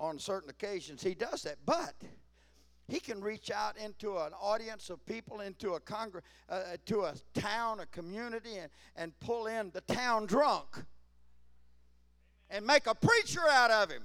on 0.00 0.18
certain 0.18 0.50
occasions 0.50 1.02
he 1.02 1.14
does 1.14 1.42
that. 1.42 1.58
But 1.64 1.94
he 2.90 3.00
can 3.00 3.20
reach 3.20 3.50
out 3.50 3.76
into 3.76 4.16
an 4.18 4.32
audience 4.40 4.90
of 4.90 5.04
people, 5.06 5.40
into 5.40 5.74
a 5.74 5.80
congr- 5.80 6.22
uh, 6.48 6.52
uh, 6.52 6.76
to 6.86 7.02
a 7.02 7.14
town, 7.34 7.80
a 7.80 7.86
community, 7.86 8.56
and, 8.56 8.70
and 8.96 9.18
pull 9.20 9.46
in 9.46 9.70
the 9.70 9.80
town 9.82 10.26
drunk 10.26 10.66
and 12.50 12.66
make 12.66 12.86
a 12.86 12.94
preacher 12.94 13.42
out 13.50 13.70
of 13.70 13.90
him. 13.90 14.02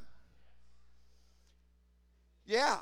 Yeah. 2.45 2.77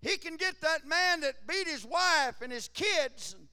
He 0.00 0.16
can 0.16 0.36
get 0.36 0.60
that 0.62 0.86
man 0.86 1.20
that 1.20 1.46
beat 1.46 1.66
his 1.66 1.84
wife 1.84 2.40
and 2.40 2.52
his 2.52 2.68
kids 2.68 3.34
and 3.36 3.48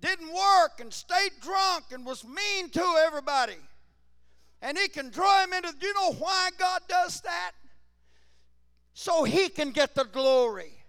didn't 0.00 0.32
work 0.32 0.80
and 0.80 0.92
stayed 0.92 1.32
drunk 1.40 1.84
and 1.92 2.04
was 2.04 2.24
mean 2.24 2.70
to 2.70 2.94
everybody. 3.06 3.58
And 4.62 4.78
he 4.78 4.88
can 4.88 5.10
draw 5.10 5.44
him 5.44 5.52
into, 5.52 5.72
do 5.78 5.86
you 5.86 5.94
know 5.94 6.12
why 6.14 6.50
God 6.58 6.80
does 6.88 7.20
that? 7.20 7.52
so 8.94 9.24
he 9.24 9.48
can 9.48 9.72
get 9.72 9.94
the 9.94 10.04
glory. 10.04 10.83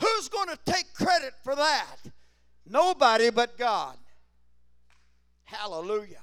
Who's 0.00 0.28
going 0.28 0.48
to 0.48 0.58
take 0.64 0.92
credit 0.94 1.34
for 1.42 1.54
that? 1.54 1.96
Nobody 2.66 3.30
but 3.30 3.58
God. 3.58 3.96
Hallelujah. 5.44 6.22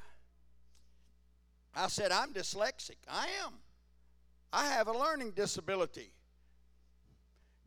I 1.76 1.88
said, 1.88 2.12
I'm 2.12 2.34
dyslexic. 2.34 2.98
I 3.08 3.28
am. 3.46 3.54
I 4.52 4.68
have 4.68 4.88
a 4.88 4.98
learning 4.98 5.32
disability. 5.32 6.12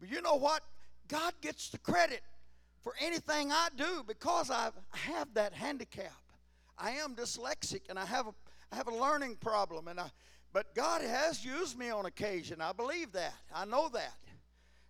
But 0.01 0.11
you 0.11 0.23
know 0.23 0.37
what? 0.37 0.63
God 1.09 1.35
gets 1.41 1.69
the 1.69 1.79
credit 1.79 2.23
for 2.83 2.95
anything 3.01 3.53
I 3.53 3.69
do 3.77 4.03
because 4.07 4.51
I 4.51 4.71
have 4.91 5.35
that 5.35 5.53
handicap. 5.53 6.13
I 6.79 6.93
am 6.93 7.15
dyslexic 7.15 7.83
and 7.91 7.99
I 7.99 8.07
have 8.07 8.27
a, 8.27 8.33
I 8.73 8.77
have 8.77 8.89
a 8.89 8.95
learning 8.95 9.37
problem 9.37 9.87
and 9.89 10.01
I, 10.01 10.11
but 10.53 10.75
God 10.75 11.03
has 11.03 11.45
used 11.45 11.79
me 11.79 11.91
on 11.91 12.07
occasion. 12.07 12.61
I 12.61 12.73
believe 12.73 13.13
that. 13.13 13.35
I 13.55 13.65
know 13.67 13.91
that. 13.91 14.15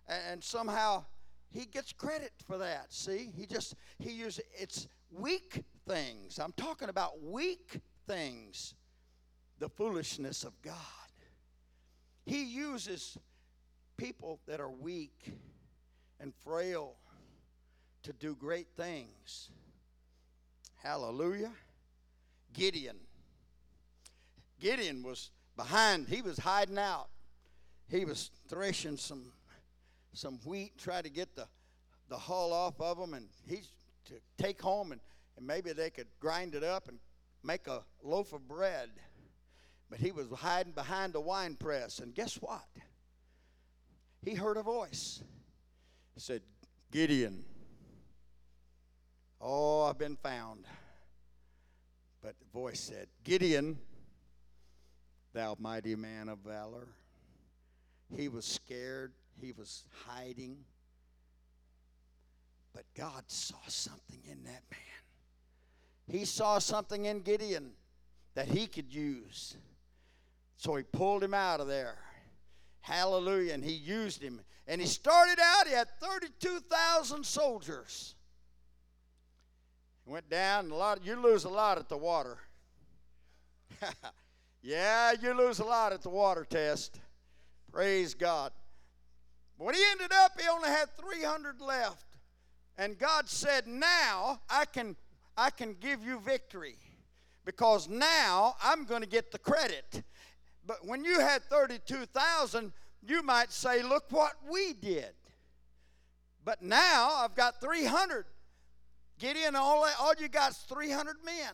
And 0.07 0.43
somehow 0.43 1.05
he 1.51 1.65
gets 1.65 1.93
credit 1.93 2.31
for 2.45 2.57
that. 2.57 2.91
See? 2.93 3.31
He 3.35 3.45
just 3.45 3.75
he 3.99 4.11
uses 4.11 4.43
it's 4.53 4.87
weak 5.11 5.63
things. 5.87 6.39
I'm 6.39 6.53
talking 6.53 6.89
about 6.89 7.21
weak 7.21 7.79
things. 8.07 8.75
The 9.59 9.69
foolishness 9.69 10.43
of 10.43 10.59
God. 10.61 10.75
He 12.25 12.43
uses 12.43 13.17
people 13.97 14.39
that 14.47 14.59
are 14.59 14.71
weak 14.71 15.33
and 16.19 16.33
frail 16.43 16.95
to 18.03 18.13
do 18.13 18.35
great 18.35 18.67
things. 18.75 19.49
Hallelujah. 20.81 21.51
Gideon. 22.53 22.97
Gideon 24.59 25.03
was 25.03 25.31
behind, 25.55 26.07
he 26.07 26.21
was 26.21 26.39
hiding 26.39 26.77
out. 26.77 27.09
He 27.87 28.05
was 28.05 28.31
threshing 28.47 28.97
some, 28.97 29.33
some 30.13 30.39
wheat, 30.45 30.77
try 30.77 31.01
to 31.01 31.09
get 31.09 31.35
the, 31.35 31.47
the 32.09 32.17
hull 32.17 32.53
off 32.53 32.79
of 32.79 32.97
them 32.97 33.13
and 33.13 33.27
he's 33.47 33.69
to 34.05 34.15
take 34.37 34.61
home 34.61 34.91
and, 34.91 35.01
and 35.37 35.45
maybe 35.45 35.73
they 35.73 35.89
could 35.89 36.07
grind 36.19 36.55
it 36.55 36.63
up 36.63 36.87
and 36.87 36.99
make 37.43 37.67
a 37.67 37.83
loaf 38.03 38.33
of 38.33 38.47
bread. 38.47 38.89
But 39.89 39.99
he 39.99 40.11
was 40.11 40.27
hiding 40.33 40.73
behind 40.73 41.15
a 41.15 41.21
wine 41.21 41.55
press. 41.55 41.99
And 41.99 42.15
guess 42.15 42.35
what? 42.35 42.65
He 44.23 44.35
heard 44.35 44.57
a 44.57 44.63
voice. 44.63 45.21
Said, 46.17 46.41
Gideon, 46.91 47.43
oh, 49.39 49.85
I've 49.85 49.97
been 49.97 50.17
found. 50.17 50.65
But 52.21 52.35
the 52.39 52.45
voice 52.53 52.79
said, 52.79 53.07
Gideon, 53.23 53.79
thou 55.33 55.55
mighty 55.57 55.95
man 55.95 56.29
of 56.29 56.39
valor. 56.39 56.89
He 58.15 58.27
was 58.27 58.45
scared, 58.45 59.13
he 59.43 59.51
was 59.51 59.83
hiding. 60.07 60.57
But 62.73 62.85
God 62.95 63.23
saw 63.27 63.57
something 63.67 64.21
in 64.29 64.43
that 64.43 64.63
man. 64.71 64.79
He 66.07 66.25
saw 66.25 66.59
something 66.59 67.05
in 67.05 67.21
Gideon 67.21 67.71
that 68.35 68.47
he 68.47 68.67
could 68.67 68.93
use. 68.93 69.55
So 70.57 70.75
he 70.75 70.83
pulled 70.83 71.23
him 71.23 71.33
out 71.33 71.59
of 71.59 71.67
there. 71.67 71.97
Hallelujah. 72.81 73.53
And 73.53 73.63
he 73.63 73.73
used 73.73 74.21
him. 74.21 74.41
And 74.67 74.79
he 74.79 74.87
started 74.87 75.39
out, 75.41 75.67
he 75.67 75.73
had 75.73 75.89
32,000 75.99 77.25
soldiers. 77.25 78.15
He 80.05 80.11
went 80.11 80.29
down, 80.29 80.71
a 80.71 80.75
lot, 80.75 81.05
you 81.05 81.15
lose 81.15 81.43
a 81.45 81.49
lot 81.49 81.77
at 81.77 81.89
the 81.89 81.97
water. 81.97 82.37
yeah, 84.61 85.13
you 85.19 85.33
lose 85.33 85.59
a 85.59 85.65
lot 85.65 85.93
at 85.93 86.01
the 86.01 86.09
water 86.09 86.45
test. 86.47 86.99
Praise 87.71 88.13
God. 88.13 88.51
But 89.61 89.65
when 89.65 89.75
he 89.75 89.83
ended 89.91 90.11
up, 90.11 90.41
he 90.41 90.47
only 90.47 90.69
had 90.69 90.89
300 90.97 91.61
left. 91.61 92.17
And 92.79 92.97
God 92.97 93.29
said, 93.29 93.67
Now 93.67 94.41
I 94.49 94.65
can, 94.65 94.95
I 95.37 95.51
can 95.51 95.75
give 95.79 96.03
you 96.03 96.19
victory 96.19 96.77
because 97.45 97.87
now 97.87 98.55
I'm 98.63 98.85
going 98.85 99.01
to 99.01 99.07
get 99.07 99.31
the 99.31 99.37
credit. 99.37 100.01
But 100.65 100.77
when 100.87 101.05
you 101.05 101.19
had 101.19 101.43
32,000, 101.43 102.73
you 103.03 103.21
might 103.21 103.51
say, 103.51 103.83
Look 103.83 104.05
what 104.09 104.33
we 104.49 104.73
did. 104.73 105.13
But 106.43 106.63
now 106.63 107.11
I've 107.19 107.35
got 107.35 107.61
300. 107.61 108.25
Gideon, 109.19 109.55
all, 109.55 109.87
all 109.99 110.13
you 110.19 110.27
got 110.27 110.53
is 110.53 110.57
300 110.57 111.17
men. 111.23 111.53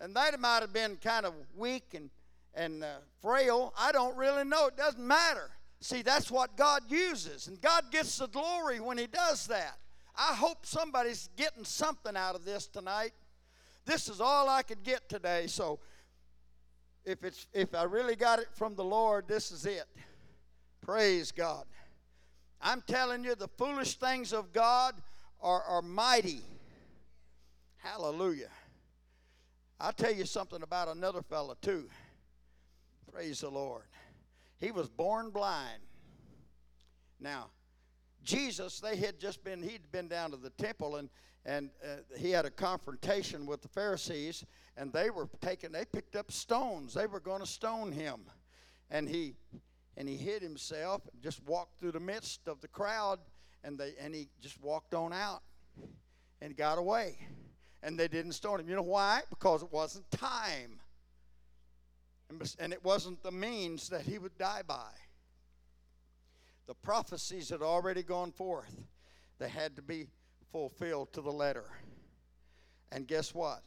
And 0.00 0.14
they 0.14 0.30
might 0.38 0.60
have 0.60 0.72
been 0.72 0.96
kind 1.02 1.26
of 1.26 1.34
weak 1.56 1.92
and, 1.92 2.08
and 2.54 2.84
uh, 2.84 2.98
frail. 3.20 3.74
I 3.76 3.90
don't 3.90 4.16
really 4.16 4.44
know. 4.44 4.68
It 4.68 4.76
doesn't 4.76 5.04
matter. 5.04 5.50
See, 5.80 6.02
that's 6.02 6.30
what 6.30 6.56
God 6.56 6.82
uses. 6.88 7.46
And 7.46 7.60
God 7.60 7.84
gets 7.90 8.18
the 8.18 8.28
glory 8.28 8.80
when 8.80 8.98
He 8.98 9.06
does 9.06 9.46
that. 9.46 9.78
I 10.16 10.34
hope 10.34 10.66
somebody's 10.66 11.30
getting 11.36 11.64
something 11.64 12.16
out 12.16 12.34
of 12.34 12.44
this 12.44 12.66
tonight. 12.66 13.12
This 13.86 14.08
is 14.08 14.20
all 14.20 14.48
I 14.48 14.62
could 14.62 14.82
get 14.82 15.08
today. 15.08 15.46
So 15.46 15.80
if 17.04 17.24
it's 17.24 17.46
if 17.54 17.74
I 17.74 17.84
really 17.84 18.16
got 18.16 18.38
it 18.38 18.48
from 18.52 18.74
the 18.74 18.84
Lord, 18.84 19.26
this 19.26 19.50
is 19.50 19.64
it. 19.64 19.86
Praise 20.82 21.32
God. 21.32 21.64
I'm 22.60 22.82
telling 22.82 23.24
you, 23.24 23.34
the 23.34 23.48
foolish 23.48 23.94
things 23.94 24.32
of 24.32 24.52
God 24.52 24.94
are, 25.40 25.62
are 25.62 25.82
mighty. 25.82 26.42
Hallelujah. 27.78 28.50
I'll 29.80 29.92
tell 29.92 30.12
you 30.12 30.26
something 30.26 30.62
about 30.62 30.88
another 30.88 31.22
fella, 31.22 31.56
too. 31.62 31.88
Praise 33.10 33.40
the 33.40 33.48
Lord. 33.48 33.84
He 34.60 34.70
was 34.70 34.88
born 34.88 35.30
blind. 35.30 35.82
Now, 37.18 37.46
Jesus, 38.22 38.80
they 38.80 38.96
had 38.96 39.18
just 39.18 39.42
been, 39.42 39.62
he'd 39.62 39.90
been 39.90 40.08
down 40.08 40.30
to 40.30 40.36
the 40.36 40.50
temple 40.50 40.96
and, 40.96 41.08
and 41.46 41.70
uh, 41.82 42.18
he 42.18 42.30
had 42.30 42.44
a 42.44 42.50
confrontation 42.50 43.46
with 43.46 43.62
the 43.62 43.68
Pharisees, 43.68 44.44
and 44.76 44.92
they 44.92 45.08
were 45.08 45.26
taking, 45.40 45.72
they 45.72 45.86
picked 45.86 46.14
up 46.14 46.30
stones. 46.30 46.92
They 46.92 47.06
were 47.06 47.20
going 47.20 47.40
to 47.40 47.46
stone 47.46 47.92
him. 47.92 48.20
And 48.90 49.08
he, 49.08 49.34
and 49.96 50.06
he 50.06 50.16
hid 50.16 50.42
himself, 50.42 51.00
just 51.22 51.42
walked 51.46 51.80
through 51.80 51.92
the 51.92 52.00
midst 52.00 52.46
of 52.46 52.60
the 52.60 52.68
crowd, 52.68 53.20
and, 53.64 53.78
they, 53.78 53.94
and 53.98 54.14
he 54.14 54.28
just 54.42 54.60
walked 54.62 54.92
on 54.92 55.14
out 55.14 55.42
and 56.42 56.56
got 56.56 56.76
away 56.76 57.16
and 57.82 57.98
they 57.98 58.08
didn't 58.08 58.32
stone 58.32 58.60
him. 58.60 58.68
You 58.68 58.76
know 58.76 58.82
why? 58.82 59.22
Because 59.30 59.62
it 59.62 59.72
wasn't 59.72 60.10
time. 60.10 60.80
And 62.58 62.72
it 62.72 62.84
wasn't 62.84 63.22
the 63.22 63.32
means 63.32 63.88
that 63.88 64.02
he 64.02 64.18
would 64.18 64.36
die 64.38 64.62
by. 64.66 64.90
The 66.66 66.74
prophecies 66.74 67.48
had 67.50 67.62
already 67.62 68.02
gone 68.02 68.32
forth, 68.32 68.76
they 69.38 69.48
had 69.48 69.76
to 69.76 69.82
be 69.82 70.06
fulfilled 70.52 71.12
to 71.14 71.20
the 71.20 71.32
letter. 71.32 71.64
And 72.92 73.06
guess 73.06 73.34
what? 73.34 73.62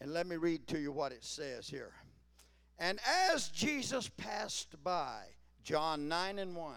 And 0.00 0.12
let 0.12 0.26
me 0.26 0.36
read 0.36 0.66
to 0.68 0.78
you 0.78 0.92
what 0.92 1.12
it 1.12 1.24
says 1.24 1.68
here. 1.68 1.92
And 2.78 2.98
as 3.32 3.48
Jesus 3.48 4.08
passed 4.08 4.82
by, 4.82 5.24
John 5.62 6.08
9 6.08 6.38
and 6.38 6.56
1, 6.56 6.76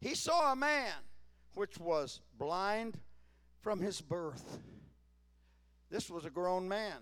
he 0.00 0.14
saw 0.14 0.52
a 0.52 0.56
man 0.56 0.94
which 1.54 1.78
was 1.78 2.20
blind 2.38 2.98
from 3.60 3.80
his 3.80 4.00
birth. 4.00 4.58
This 5.90 6.10
was 6.10 6.24
a 6.24 6.30
grown 6.30 6.68
man. 6.68 6.98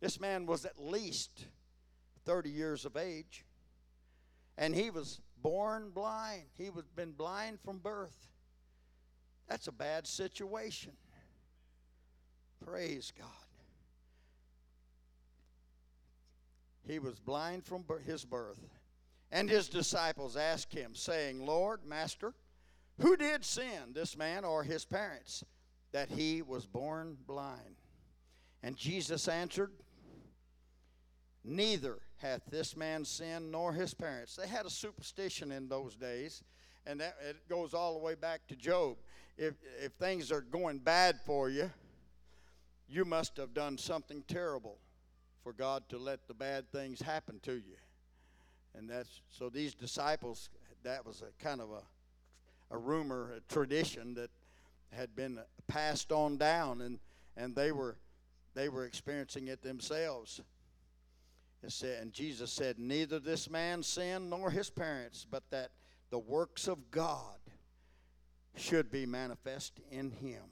This 0.00 0.20
man 0.20 0.46
was 0.46 0.64
at 0.64 0.78
least 0.78 1.46
30 2.24 2.50
years 2.50 2.84
of 2.84 2.96
age. 2.96 3.44
And 4.58 4.74
he 4.74 4.90
was 4.90 5.20
born 5.42 5.90
blind. 5.90 6.44
He 6.56 6.70
was 6.70 6.84
been 6.94 7.12
blind 7.12 7.60
from 7.60 7.78
birth. 7.78 8.28
That's 9.48 9.68
a 9.68 9.72
bad 9.72 10.06
situation. 10.06 10.92
Praise 12.64 13.12
God. 13.16 13.28
He 16.86 16.98
was 16.98 17.18
blind 17.18 17.64
from 17.64 17.84
his 18.04 18.24
birth. 18.24 18.60
And 19.32 19.50
his 19.50 19.68
disciples 19.68 20.36
asked 20.36 20.72
him, 20.72 20.94
saying, 20.94 21.44
Lord, 21.44 21.84
Master, 21.84 22.34
who 23.00 23.16
did 23.16 23.44
sin, 23.44 23.92
this 23.92 24.16
man 24.16 24.44
or 24.44 24.62
his 24.62 24.84
parents, 24.84 25.44
that 25.92 26.10
he 26.10 26.42
was 26.42 26.66
born 26.66 27.16
blind. 27.26 27.76
And 28.62 28.76
Jesus 28.76 29.28
answered, 29.28 29.72
Neither 31.48 31.98
hath 32.16 32.42
this 32.50 32.76
man 32.76 33.04
sinned 33.04 33.52
nor 33.52 33.72
his 33.72 33.94
parents. 33.94 34.34
They 34.34 34.48
had 34.48 34.66
a 34.66 34.70
superstition 34.70 35.52
in 35.52 35.68
those 35.68 35.94
days, 35.94 36.42
and 36.84 37.00
that, 37.00 37.16
it 37.28 37.48
goes 37.48 37.72
all 37.72 37.94
the 37.94 38.04
way 38.04 38.16
back 38.16 38.48
to 38.48 38.56
Job. 38.56 38.96
If, 39.38 39.54
if 39.80 39.92
things 39.92 40.32
are 40.32 40.40
going 40.40 40.78
bad 40.78 41.20
for 41.24 41.48
you, 41.48 41.70
you 42.88 43.04
must 43.04 43.36
have 43.36 43.54
done 43.54 43.78
something 43.78 44.24
terrible 44.26 44.78
for 45.44 45.52
God 45.52 45.88
to 45.90 45.98
let 45.98 46.26
the 46.26 46.34
bad 46.34 46.70
things 46.72 47.00
happen 47.00 47.38
to 47.44 47.52
you. 47.52 47.76
And 48.74 48.90
that's 48.90 49.20
so 49.30 49.48
these 49.48 49.72
disciples, 49.72 50.50
that 50.82 51.06
was 51.06 51.22
a 51.22 51.42
kind 51.42 51.60
of 51.60 51.70
a, 51.70 52.74
a 52.74 52.78
rumor, 52.78 53.34
a 53.36 53.52
tradition 53.52 54.14
that 54.14 54.30
had 54.92 55.14
been 55.14 55.38
passed 55.68 56.10
on 56.10 56.38
down, 56.38 56.80
and, 56.80 56.98
and 57.36 57.54
they 57.54 57.70
were 57.70 57.98
they 58.54 58.70
were 58.70 58.86
experiencing 58.86 59.48
it 59.48 59.62
themselves. 59.62 60.40
Said, 61.68 62.02
and 62.02 62.12
Jesus 62.12 62.52
said, 62.52 62.78
Neither 62.78 63.18
this 63.18 63.50
man 63.50 63.82
sinned 63.82 64.30
nor 64.30 64.50
his 64.50 64.70
parents, 64.70 65.26
but 65.28 65.42
that 65.50 65.70
the 66.10 66.18
works 66.18 66.68
of 66.68 66.90
God 66.90 67.38
should 68.56 68.90
be 68.90 69.06
manifest 69.06 69.80
in 69.90 70.10
him. 70.10 70.42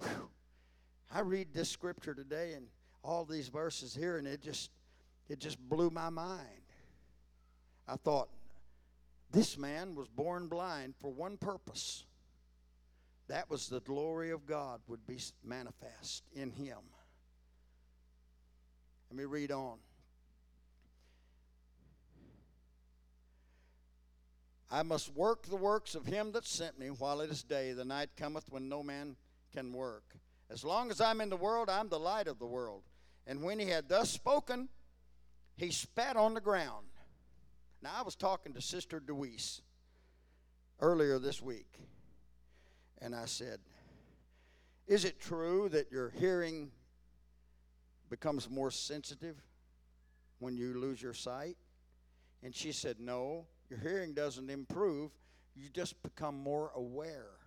Whew. 0.00 0.28
I 1.10 1.20
read 1.20 1.52
this 1.52 1.68
scripture 1.68 2.14
today 2.14 2.52
and 2.54 2.66
all 3.02 3.24
these 3.24 3.48
verses 3.48 3.94
here, 3.94 4.18
and 4.18 4.26
it 4.26 4.42
just 4.42 4.70
it 5.28 5.38
just 5.38 5.58
blew 5.58 5.90
my 5.90 6.10
mind. 6.10 6.46
I 7.88 7.96
thought, 7.96 8.28
this 9.30 9.56
man 9.56 9.94
was 9.94 10.08
born 10.08 10.48
blind 10.48 10.94
for 11.00 11.10
one 11.10 11.36
purpose 11.36 12.04
that 13.32 13.48
was 13.48 13.68
the 13.68 13.80
glory 13.80 14.30
of 14.30 14.46
God 14.46 14.80
would 14.88 15.06
be 15.06 15.18
manifest 15.42 16.24
in 16.34 16.50
him. 16.50 16.78
Let 19.12 19.18
me 19.18 19.24
read 19.26 19.52
on. 19.52 19.76
I 24.70 24.82
must 24.82 25.14
work 25.14 25.44
the 25.44 25.56
works 25.56 25.94
of 25.94 26.06
him 26.06 26.32
that 26.32 26.46
sent 26.46 26.78
me 26.78 26.86
while 26.86 27.20
it 27.20 27.30
is 27.30 27.42
day. 27.42 27.74
The 27.74 27.84
night 27.84 28.08
cometh 28.16 28.44
when 28.48 28.70
no 28.70 28.82
man 28.82 29.16
can 29.54 29.70
work. 29.74 30.16
As 30.48 30.64
long 30.64 30.90
as 30.90 30.98
I'm 30.98 31.20
in 31.20 31.28
the 31.28 31.36
world, 31.36 31.68
I'm 31.68 31.90
the 31.90 31.98
light 31.98 32.26
of 32.26 32.38
the 32.38 32.46
world. 32.46 32.84
And 33.26 33.42
when 33.42 33.58
he 33.58 33.66
had 33.66 33.86
thus 33.86 34.08
spoken, 34.08 34.70
he 35.56 35.72
spat 35.72 36.16
on 36.16 36.32
the 36.32 36.40
ground. 36.40 36.86
Now, 37.82 37.90
I 37.98 38.02
was 38.04 38.16
talking 38.16 38.54
to 38.54 38.62
Sister 38.62 38.98
Deweese 38.98 39.60
earlier 40.80 41.18
this 41.18 41.42
week. 41.42 41.80
And 43.02 43.14
I 43.14 43.26
said, 43.26 43.58
Is 44.86 45.04
it 45.04 45.20
true 45.20 45.68
that 45.68 45.92
you're 45.92 46.14
hearing 46.18 46.70
becomes 48.12 48.50
more 48.50 48.70
sensitive 48.70 49.42
when 50.38 50.54
you 50.54 50.78
lose 50.78 51.00
your 51.00 51.14
sight? 51.14 51.56
And 52.42 52.54
she 52.54 52.70
said, 52.70 53.00
No, 53.00 53.46
your 53.70 53.78
hearing 53.78 54.12
doesn't 54.12 54.50
improve. 54.50 55.10
you 55.56 55.70
just 55.70 56.00
become 56.02 56.38
more 56.38 56.70
aware 56.76 57.38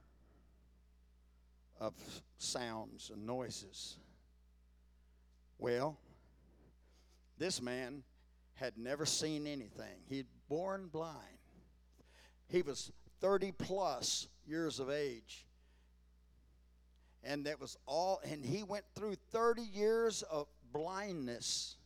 of 1.79 1.93
sounds 2.39 3.11
and 3.13 3.27
noises. 3.27 3.97
Well, 5.59 5.99
this 7.37 7.61
man 7.61 8.01
had 8.55 8.75
never 8.75 9.05
seen 9.05 9.45
anything. 9.45 10.01
He'd 10.09 10.25
born 10.49 10.89
blind. 10.91 11.19
He 12.47 12.63
was 12.63 12.91
30 13.21 13.51
plus 13.51 14.27
years 14.47 14.79
of 14.79 14.89
age. 14.89 15.45
And 17.23 17.45
that 17.45 17.61
was 17.61 17.77
all 17.85 18.19
and 18.23 18.43
he 18.43 18.63
went 18.63 18.85
through 18.95 19.15
30 19.31 19.61
years 19.61 20.23
of 20.23 20.47
blindness 20.75 21.77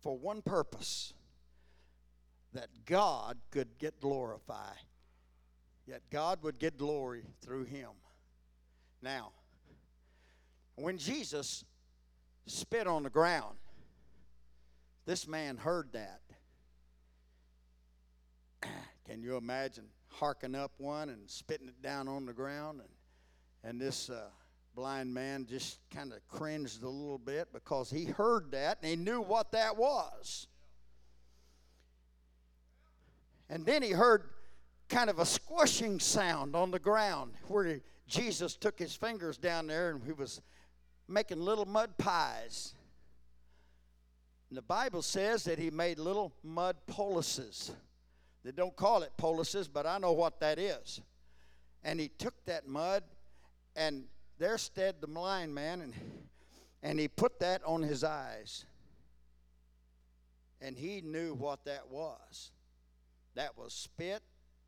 for 0.00 0.18
one 0.18 0.42
purpose 0.42 1.14
that 2.52 2.66
God 2.84 3.38
could 3.52 3.78
get 3.78 4.00
glorified. 4.00 4.82
Yet 5.86 6.02
God 6.10 6.42
would 6.42 6.58
get 6.58 6.76
glory 6.76 7.22
through 7.40 7.64
him. 7.64 7.90
Now, 9.02 9.30
when 10.74 10.98
Jesus 10.98 11.64
spit 12.46 12.88
on 12.88 13.04
the 13.04 13.10
ground, 13.10 13.56
this 15.06 15.28
man 15.28 15.56
heard 15.56 15.92
that. 15.92 16.20
Can 19.08 19.22
you 19.22 19.36
imagine 19.36 19.84
harking 20.08 20.56
up 20.56 20.72
one 20.78 21.08
and 21.08 21.30
spitting 21.30 21.68
it 21.68 21.80
down 21.82 22.08
on 22.08 22.26
the 22.26 22.32
ground? 22.32 22.80
And, 22.80 22.90
and 23.70 23.80
this 23.80 24.10
uh, 24.10 24.28
blind 24.74 25.12
man 25.12 25.46
just 25.46 25.78
kind 25.90 26.12
of 26.12 26.26
cringed 26.28 26.82
a 26.82 26.88
little 26.88 27.18
bit 27.18 27.48
because 27.52 27.90
he 27.90 28.04
heard 28.04 28.50
that 28.52 28.78
and 28.82 28.90
he 28.90 28.96
knew 28.96 29.20
what 29.20 29.52
that 29.52 29.76
was. 29.76 30.46
And 33.48 33.66
then 33.66 33.82
he 33.82 33.90
heard 33.90 34.30
kind 34.88 35.10
of 35.10 35.18
a 35.18 35.26
squishing 35.26 36.00
sound 36.00 36.56
on 36.56 36.70
the 36.70 36.78
ground 36.78 37.32
where 37.48 37.80
Jesus 38.06 38.56
took 38.56 38.78
his 38.78 38.94
fingers 38.94 39.36
down 39.36 39.66
there 39.66 39.90
and 39.90 40.02
he 40.04 40.12
was 40.12 40.40
making 41.08 41.40
little 41.40 41.66
mud 41.66 41.96
pies. 41.98 42.74
And 44.48 44.56
the 44.56 44.62
Bible 44.62 45.02
says 45.02 45.44
that 45.44 45.58
he 45.58 45.70
made 45.70 45.98
little 45.98 46.32
mud 46.42 46.76
polices. 46.86 47.70
They 48.44 48.52
don't 48.52 48.76
call 48.76 49.02
it 49.02 49.12
polices, 49.18 49.68
but 49.72 49.86
I 49.86 49.98
know 49.98 50.12
what 50.12 50.40
that 50.40 50.58
is. 50.58 51.00
And 51.84 51.98
he 51.98 52.08
took 52.08 52.34
that 52.44 52.66
mud, 52.68 53.02
and 53.76 54.04
there 54.42 54.58
stood 54.58 54.96
the 55.00 55.06
blind 55.06 55.54
man, 55.54 55.82
and, 55.82 55.94
and 56.82 56.98
he 56.98 57.06
put 57.06 57.38
that 57.38 57.62
on 57.64 57.80
his 57.80 58.02
eyes. 58.02 58.64
And 60.60 60.76
he 60.76 61.00
knew 61.00 61.34
what 61.34 61.64
that 61.64 61.88
was. 61.88 62.50
That 63.36 63.56
was 63.56 63.72
spit, 63.72 64.20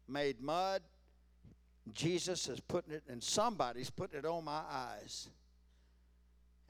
made 0.06 0.40
mud. 0.40 0.80
Jesus 1.92 2.48
is 2.48 2.60
putting 2.60 2.92
it, 2.92 3.02
and 3.08 3.20
somebody's 3.20 3.90
putting 3.90 4.20
it 4.20 4.24
on 4.24 4.44
my 4.44 4.62
eyes. 4.70 5.28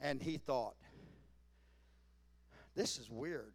And 0.01 0.19
he 0.19 0.37
thought, 0.37 0.75
this 2.75 2.97
is 2.97 3.07
weird. 3.07 3.53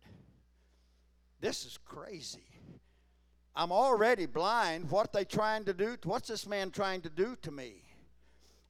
This 1.41 1.65
is 1.65 1.77
crazy. 1.85 2.47
I'm 3.57 3.73
already 3.73 4.27
blind. 4.27 4.93
What 4.93 5.13
they 5.13 5.25
trying 5.25 5.65
to 5.65 5.75
do? 5.75 5.97
What's 6.05 6.29
this 6.29 6.47
man 6.47 6.71
trying 6.71 7.01
to 7.01 7.11
do 7.11 7.37
to 7.43 7.51
me? 7.51 7.83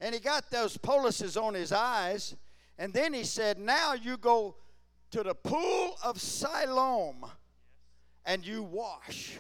And 0.01 0.15
he 0.15 0.21
got 0.21 0.51
those 0.51 0.77
polices 0.77 1.41
on 1.41 1.55
his 1.55 1.73
eyes. 1.73 2.35
And 2.79 2.93
then 2.93 3.13
he 3.13 3.25
said, 3.25 3.59
Now 3.59 3.93
you 3.93 4.17
go 4.17 4.57
to 5.11 5.23
the 5.23 5.35
pool 5.35 5.97
of 6.03 6.21
Siloam 6.21 7.27
and 8.25 8.47
you 8.47 8.63
wash. 8.63 9.39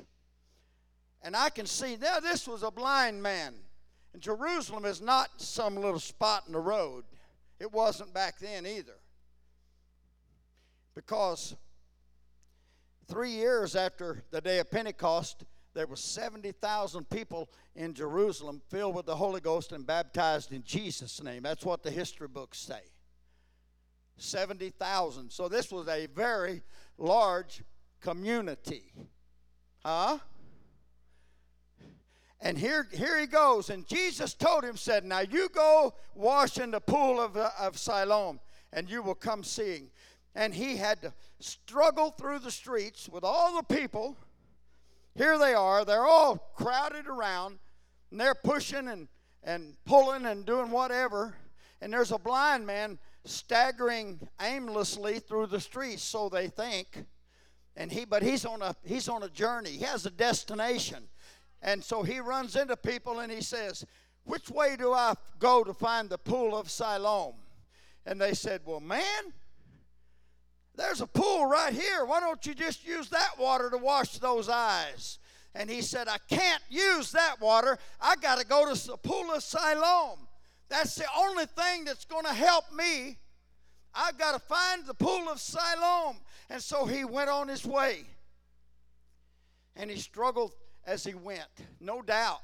And 1.22 1.36
I 1.36 1.50
can 1.50 1.66
see 1.66 1.96
now 1.96 2.20
this 2.20 2.46
was 2.48 2.62
a 2.62 2.70
blind 2.70 3.22
man. 3.22 3.54
And 4.12 4.20
Jerusalem 4.20 4.84
is 4.84 5.00
not 5.00 5.28
some 5.36 5.76
little 5.76 6.00
spot 6.00 6.44
in 6.46 6.52
the 6.52 6.60
road. 6.60 7.04
It 7.58 7.72
wasn't 7.72 8.12
back 8.12 8.38
then 8.38 8.66
either. 8.66 8.96
Because 10.94 11.54
three 13.06 13.30
years 13.30 13.76
after 13.76 14.24
the 14.30 14.40
day 14.40 14.58
of 14.58 14.70
Pentecost, 14.70 15.44
there 15.74 15.86
were 15.86 15.96
70,000 15.96 17.08
people 17.10 17.48
in 17.76 17.94
Jerusalem 17.94 18.60
filled 18.68 18.94
with 18.94 19.06
the 19.06 19.16
Holy 19.16 19.40
Ghost 19.40 19.72
and 19.72 19.86
baptized 19.86 20.52
in 20.52 20.62
Jesus' 20.64 21.22
name. 21.22 21.42
That's 21.42 21.64
what 21.64 21.82
the 21.82 21.90
history 21.90 22.28
books 22.28 22.58
say. 22.58 22.80
70,000. 24.16 25.30
So 25.30 25.48
this 25.48 25.70
was 25.70 25.88
a 25.88 26.06
very 26.06 26.62
large 26.98 27.62
community. 28.00 28.92
Huh? 29.84 30.18
And 32.40 32.56
here, 32.56 32.88
here 32.92 33.18
he 33.18 33.26
goes. 33.26 33.70
And 33.70 33.86
Jesus 33.86 34.34
told 34.34 34.64
him, 34.64 34.76
said, 34.76 35.04
Now 35.04 35.20
you 35.20 35.48
go 35.50 35.94
wash 36.14 36.58
in 36.58 36.70
the 36.70 36.80
pool 36.80 37.20
of, 37.20 37.36
of 37.36 37.78
Siloam, 37.78 38.40
and 38.72 38.90
you 38.90 39.02
will 39.02 39.14
come 39.14 39.44
seeing. 39.44 39.90
And 40.34 40.54
he 40.54 40.76
had 40.76 41.02
to 41.02 41.12
struggle 41.38 42.10
through 42.10 42.38
the 42.38 42.50
streets 42.50 43.08
with 43.08 43.24
all 43.24 43.56
the 43.56 43.74
people. 43.74 44.16
Here 45.14 45.38
they 45.38 45.54
are. 45.54 45.84
They're 45.84 46.06
all 46.06 46.36
crowded 46.54 47.06
around, 47.06 47.58
and 48.10 48.20
they're 48.20 48.34
pushing 48.34 48.88
and, 48.88 49.08
and 49.42 49.76
pulling 49.84 50.26
and 50.26 50.44
doing 50.44 50.70
whatever. 50.70 51.34
And 51.80 51.92
there's 51.92 52.12
a 52.12 52.18
blind 52.18 52.66
man 52.66 52.98
staggering 53.24 54.28
aimlessly 54.40 55.18
through 55.18 55.46
the 55.46 55.60
streets, 55.60 56.02
so 56.02 56.28
they 56.28 56.48
think. 56.48 57.04
And 57.76 57.90
he, 57.90 58.04
but 58.04 58.22
he's 58.22 58.44
on 58.44 58.62
a 58.62 58.74
he's 58.84 59.08
on 59.08 59.22
a 59.22 59.28
journey. 59.28 59.70
He 59.70 59.84
has 59.84 60.04
a 60.04 60.10
destination. 60.10 61.08
And 61.62 61.82
so 61.84 62.02
he 62.02 62.20
runs 62.20 62.56
into 62.56 62.76
people 62.76 63.20
and 63.20 63.30
he 63.30 63.42
says, 63.42 63.84
Which 64.24 64.50
way 64.50 64.76
do 64.76 64.92
I 64.92 65.14
go 65.38 65.62
to 65.62 65.74
find 65.74 66.08
the 66.08 66.18
pool 66.18 66.56
of 66.56 66.70
Siloam? 66.70 67.34
And 68.06 68.20
they 68.20 68.34
said, 68.34 68.62
Well, 68.64 68.80
man, 68.80 69.32
there's 70.80 71.02
a 71.02 71.06
pool 71.06 71.46
right 71.46 71.72
here. 71.72 72.04
Why 72.04 72.20
don't 72.20 72.44
you 72.46 72.54
just 72.54 72.86
use 72.86 73.10
that 73.10 73.38
water 73.38 73.68
to 73.70 73.76
wash 73.76 74.18
those 74.18 74.48
eyes? 74.48 75.18
And 75.54 75.68
he 75.68 75.82
said, 75.82 76.08
I 76.08 76.16
can't 76.28 76.62
use 76.70 77.12
that 77.12 77.40
water. 77.40 77.78
I 78.00 78.16
got 78.16 78.38
to 78.38 78.46
go 78.46 78.72
to 78.72 78.86
the 78.86 78.96
pool 78.96 79.30
of 79.32 79.42
Siloam. 79.42 80.26
That's 80.68 80.94
the 80.94 81.04
only 81.18 81.44
thing 81.44 81.84
that's 81.84 82.04
going 82.04 82.24
to 82.24 82.32
help 82.32 82.72
me. 82.72 83.18
I've 83.94 84.16
got 84.16 84.32
to 84.32 84.38
find 84.38 84.86
the 84.86 84.94
pool 84.94 85.28
of 85.28 85.40
Siloam. 85.40 86.16
And 86.48 86.62
so 86.62 86.86
he 86.86 87.04
went 87.04 87.28
on 87.28 87.48
his 87.48 87.66
way. 87.66 88.04
And 89.76 89.90
he 89.90 89.98
struggled 89.98 90.52
as 90.86 91.04
he 91.04 91.14
went. 91.14 91.48
No 91.80 92.00
doubt. 92.00 92.42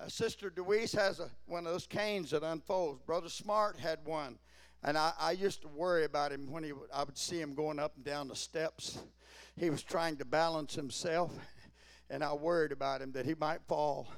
Uh, 0.00 0.08
Sister 0.08 0.50
Deweese 0.50 0.96
has 0.96 1.20
a, 1.20 1.28
one 1.46 1.66
of 1.66 1.72
those 1.72 1.86
canes 1.86 2.30
that 2.30 2.42
unfolds. 2.42 3.00
Brother 3.02 3.28
Smart 3.28 3.76
had 3.78 3.98
one. 4.04 4.38
And 4.84 4.98
I, 4.98 5.12
I 5.18 5.32
used 5.32 5.62
to 5.62 5.68
worry 5.68 6.04
about 6.04 6.30
him 6.30 6.50
when 6.50 6.62
he, 6.62 6.72
I 6.92 7.04
would 7.04 7.16
see 7.16 7.40
him 7.40 7.54
going 7.54 7.78
up 7.78 7.96
and 7.96 8.04
down 8.04 8.28
the 8.28 8.36
steps. 8.36 8.98
He 9.56 9.70
was 9.70 9.82
trying 9.82 10.16
to 10.18 10.26
balance 10.26 10.74
himself, 10.74 11.32
and 12.10 12.22
I 12.22 12.34
worried 12.34 12.70
about 12.70 13.00
him 13.00 13.12
that 13.12 13.24
he 13.24 13.34
might 13.34 13.62
fall. 13.66 14.12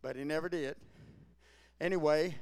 But 0.00 0.16
he 0.16 0.24
never 0.24 0.48
did. 0.48 0.76
Anyway, 1.78 2.36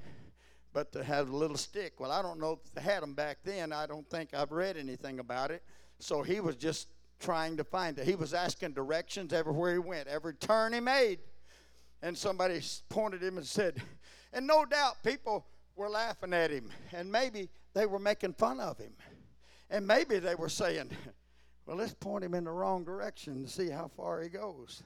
but 0.73 0.92
to 0.92 1.03
have 1.03 1.29
a 1.29 1.37
little 1.37 1.57
stick. 1.57 1.99
Well, 1.99 2.12
I 2.12 2.23
don't 2.23 2.38
know 2.38 2.61
if 2.64 2.73
they 2.73 2.83
had 2.83 3.03
them 3.03 3.14
back 3.14 3.38
then. 3.42 3.73
I 3.73 3.87
don't 3.87 4.09
think 4.09 4.33
I've 4.33 4.53
read 4.53 4.77
anything 4.77 5.18
about 5.18 5.51
it. 5.51 5.64
So 5.99 6.23
he 6.23 6.38
was 6.38 6.55
just 6.55 6.88
trying 7.18 7.57
to 7.57 7.64
find 7.64 7.99
it. 7.99 8.07
He 8.07 8.14
was 8.14 8.33
asking 8.33 8.75
directions 8.75 9.33
everywhere 9.33 9.73
he 9.73 9.79
went, 9.79 10.07
every 10.07 10.35
turn 10.35 10.73
he 10.73 10.81
made. 10.81 11.18
And 12.01 12.16
somebody 12.16 12.61
pointed 12.88 13.23
him 13.23 13.38
and 13.38 13.47
said, 13.47 13.83
and 14.33 14.47
no 14.47 14.64
doubt 14.64 15.03
people 15.03 15.47
were 15.77 15.89
laughing 15.89 16.33
at 16.33 16.51
him, 16.51 16.71
and 16.93 17.11
maybe 17.11 17.51
they 17.75 17.87
were 17.87 17.99
making 17.99 18.35
fun 18.35 18.61
of 18.61 18.79
him. 18.79 18.93
And 19.71 19.87
maybe 19.87 20.19
they 20.19 20.35
were 20.35 20.49
saying, 20.49 20.91
well, 21.67 21.77
let's 21.77 21.95
point 21.95 22.25
him 22.25 22.35
in 22.35 22.45
the 22.45 22.51
wrong 22.51 22.85
direction 22.85 23.45
to 23.45 23.51
see 23.51 23.71
how 23.71 23.91
far 23.97 24.21
he 24.21 24.29
goes. 24.29 24.83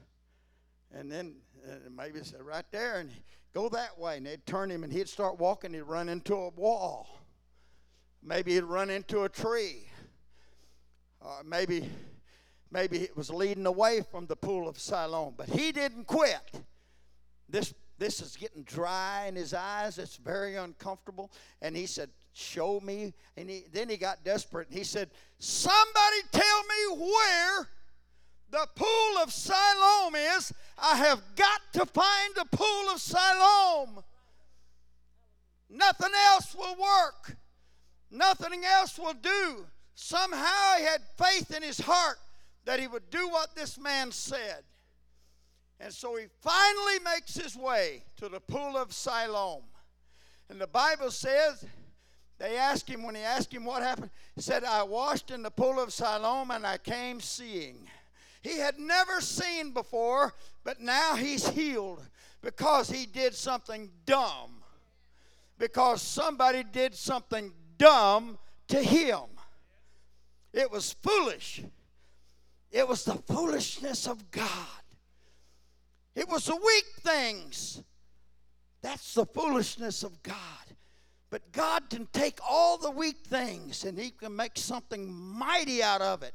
And 0.92 1.10
then 1.10 1.34
uh, 1.68 1.90
maybe 1.94 2.20
say 2.22 2.38
right 2.40 2.64
there 2.70 3.00
and 3.00 3.10
go 3.52 3.68
that 3.68 3.98
way. 3.98 4.16
And 4.16 4.26
they'd 4.26 4.46
turn 4.46 4.70
him 4.70 4.84
and 4.84 4.92
he'd 4.92 5.08
start 5.08 5.38
walking. 5.38 5.74
He'd 5.74 5.82
run 5.82 6.08
into 6.08 6.34
a 6.34 6.48
wall. 6.50 7.20
Maybe 8.22 8.54
he'd 8.54 8.64
run 8.64 8.88
into 8.88 9.24
a 9.24 9.28
tree. 9.28 9.88
Or 11.20 11.42
maybe 11.44 11.90
maybe 12.70 12.98
it 12.98 13.16
was 13.16 13.30
leading 13.30 13.66
away 13.66 14.02
from 14.10 14.26
the 14.26 14.36
pool 14.36 14.68
of 14.68 14.78
Siloam, 14.78 15.34
but 15.36 15.48
he 15.48 15.72
didn't 15.72 16.06
quit. 16.06 16.62
This 17.48 17.74
this 17.98 18.20
is 18.20 18.36
getting 18.36 18.62
dry 18.62 19.26
in 19.26 19.34
his 19.34 19.52
eyes. 19.52 19.98
It's 19.98 20.16
very 20.16 20.56
uncomfortable. 20.56 21.32
And 21.60 21.76
he 21.76 21.86
said, 21.86 22.10
Show 22.32 22.78
me. 22.80 23.14
And 23.36 23.50
he, 23.50 23.64
then 23.72 23.88
he 23.88 23.96
got 23.96 24.24
desperate. 24.24 24.68
and 24.68 24.78
He 24.78 24.84
said, 24.84 25.10
Somebody 25.38 26.22
tell 26.30 26.62
me 26.62 27.02
where 27.04 27.68
the 28.50 28.66
pool 28.76 29.22
of 29.22 29.32
Siloam 29.32 30.14
is. 30.14 30.52
I 30.78 30.96
have 30.96 31.20
got 31.34 31.60
to 31.72 31.86
find 31.86 32.34
the 32.36 32.56
pool 32.56 32.90
of 32.92 33.00
Siloam. 33.00 34.04
Nothing 35.68 36.12
else 36.28 36.54
will 36.54 36.76
work, 36.76 37.36
nothing 38.10 38.64
else 38.64 38.98
will 38.98 39.14
do. 39.14 39.66
Somehow 39.94 40.76
he 40.78 40.84
had 40.84 41.02
faith 41.18 41.54
in 41.54 41.62
his 41.62 41.80
heart 41.80 42.18
that 42.64 42.78
he 42.78 42.86
would 42.86 43.10
do 43.10 43.28
what 43.28 43.56
this 43.56 43.78
man 43.78 44.12
said. 44.12 44.62
And 45.80 45.92
so 45.92 46.16
he 46.16 46.26
finally 46.40 46.98
makes 47.04 47.36
his 47.36 47.56
way 47.56 48.02
to 48.16 48.28
the 48.28 48.40
pool 48.40 48.76
of 48.76 48.92
Siloam. 48.92 49.62
And 50.50 50.60
the 50.60 50.66
Bible 50.66 51.10
says, 51.10 51.64
they 52.38 52.56
asked 52.56 52.88
him, 52.88 53.02
when 53.02 53.14
he 53.14 53.22
asked 53.22 53.52
him 53.52 53.64
what 53.64 53.82
happened, 53.82 54.10
he 54.34 54.40
said, 54.40 54.64
I 54.64 54.82
washed 54.82 55.30
in 55.30 55.42
the 55.42 55.50
pool 55.50 55.80
of 55.80 55.92
Siloam 55.92 56.50
and 56.50 56.66
I 56.66 56.78
came 56.78 57.20
seeing. 57.20 57.88
He 58.42 58.58
had 58.58 58.78
never 58.78 59.20
seen 59.20 59.72
before, 59.72 60.34
but 60.64 60.80
now 60.80 61.16
he's 61.16 61.48
healed 61.48 62.02
because 62.40 62.88
he 62.90 63.06
did 63.06 63.34
something 63.34 63.90
dumb. 64.06 64.62
Because 65.58 66.00
somebody 66.00 66.62
did 66.62 66.94
something 66.94 67.52
dumb 67.76 68.38
to 68.68 68.80
him. 68.80 69.22
It 70.52 70.70
was 70.70 70.94
foolish. 71.02 71.62
It 72.70 72.86
was 72.86 73.04
the 73.04 73.14
foolishness 73.14 74.06
of 74.06 74.30
God. 74.30 74.77
It 76.18 76.28
was 76.28 76.46
the 76.46 76.56
weak 76.56 76.86
things. 77.00 77.80
That's 78.82 79.14
the 79.14 79.24
foolishness 79.24 80.02
of 80.02 80.20
God. 80.24 80.34
But 81.30 81.52
God 81.52 81.88
can 81.88 82.08
take 82.12 82.40
all 82.44 82.76
the 82.76 82.90
weak 82.90 83.18
things 83.24 83.84
and 83.84 83.96
He 83.96 84.10
can 84.10 84.34
make 84.34 84.58
something 84.58 85.12
mighty 85.14 85.80
out 85.80 86.00
of 86.00 86.24
it. 86.24 86.34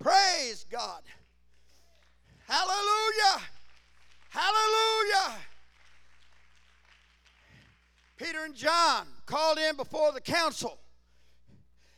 Praise 0.00 0.66
God. 0.68 1.02
Hallelujah. 2.48 3.42
Hallelujah. 4.30 5.36
Peter 8.16 8.44
and 8.44 8.56
John 8.56 9.06
called 9.24 9.58
in 9.58 9.76
before 9.76 10.10
the 10.10 10.20
council. 10.20 10.80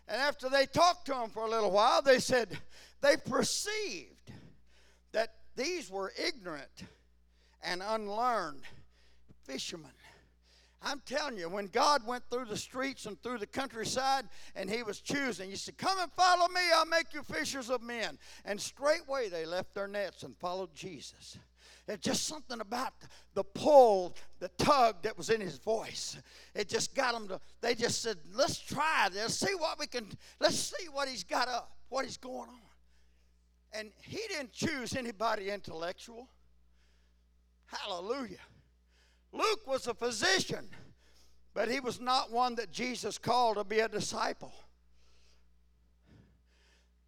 And 0.09 0.21
after 0.21 0.51
they 0.51 0.67
talked 0.67 1.07
to 1.07 1.15
him 1.15 1.31
for 1.31 1.47
a 1.47 1.51
little 1.51 1.71
while, 1.71 2.03
they 2.03 2.19
said 2.19 2.59
they 3.01 3.17
perceived 3.17 4.31
that 5.13 5.33
these 5.57 5.91
were 5.91 6.13
ignorant 6.23 6.85
and 7.63 7.83
unlearned 7.85 8.63
fishermen. 9.45 9.91
I'm 10.81 11.03
telling 11.05 11.37
you, 11.37 11.49
when 11.49 11.67
God 11.67 12.07
went 12.07 12.23
through 12.31 12.45
the 12.45 12.57
streets 12.57 13.07
and 13.07 13.21
through 13.21 13.39
the 13.39 13.47
countryside 13.47 14.27
and 14.55 14.71
he 14.71 14.85
was 14.85 15.01
choosing, 15.01 15.51
he 15.51 15.57
said, 15.57 15.77
Come 15.77 15.99
and 15.99 16.13
follow 16.13 16.47
me, 16.49 16.61
I'll 16.73 16.87
make 16.87 17.13
you 17.13 17.23
fishers 17.23 17.69
of 17.69 17.83
men. 17.83 18.17
And 18.45 18.61
straightway 18.61 19.29
they 19.29 19.45
left 19.45 19.75
their 19.75 19.89
nets 19.89 20.23
and 20.23 20.37
followed 20.37 20.73
Jesus. 20.75 21.37
It's 21.89 22.05
just 22.05 22.27
something 22.27 22.61
about 22.61 22.93
the 23.35 23.43
pull, 23.43 24.15
the 24.41 24.49
tug 24.59 25.03
that 25.03 25.17
was 25.17 25.31
in 25.31 25.41
his 25.41 25.59
voice. 25.59 26.19
It 26.55 26.69
just 26.69 26.95
got 26.95 27.15
them 27.15 27.27
to, 27.29 27.41
they 27.61 27.75
just 27.75 28.03
said, 28.03 28.19
Let's 28.33 28.61
try 28.61 29.09
this, 29.13 29.39
see 29.41 29.55
what 29.55 29.81
we 29.81 29.87
can, 29.89 30.07
let's 30.39 30.57
see 30.57 30.89
what 30.93 31.09
he's 31.09 31.25
got 31.25 31.49
up, 31.49 31.73
what 31.89 32.05
he's 32.05 32.19
going 32.19 32.51
on. 32.51 32.61
And 33.73 33.91
he 34.03 34.21
didn't 34.29 34.53
choose 34.53 34.95
anybody 34.95 35.51
intellectual. 35.51 36.29
Hallelujah. 37.69 38.39
Luke 39.33 39.67
was 39.67 39.87
a 39.87 39.95
physician, 39.95 40.69
but 41.55 41.71
he 41.71 41.81
was 41.81 42.01
not 42.01 42.33
one 42.33 42.55
that 42.57 42.71
Jesus 42.71 43.19
called 43.19 43.57
to 43.57 43.65
be 43.65 43.81
a 43.81 43.89
disciple. 43.89 44.53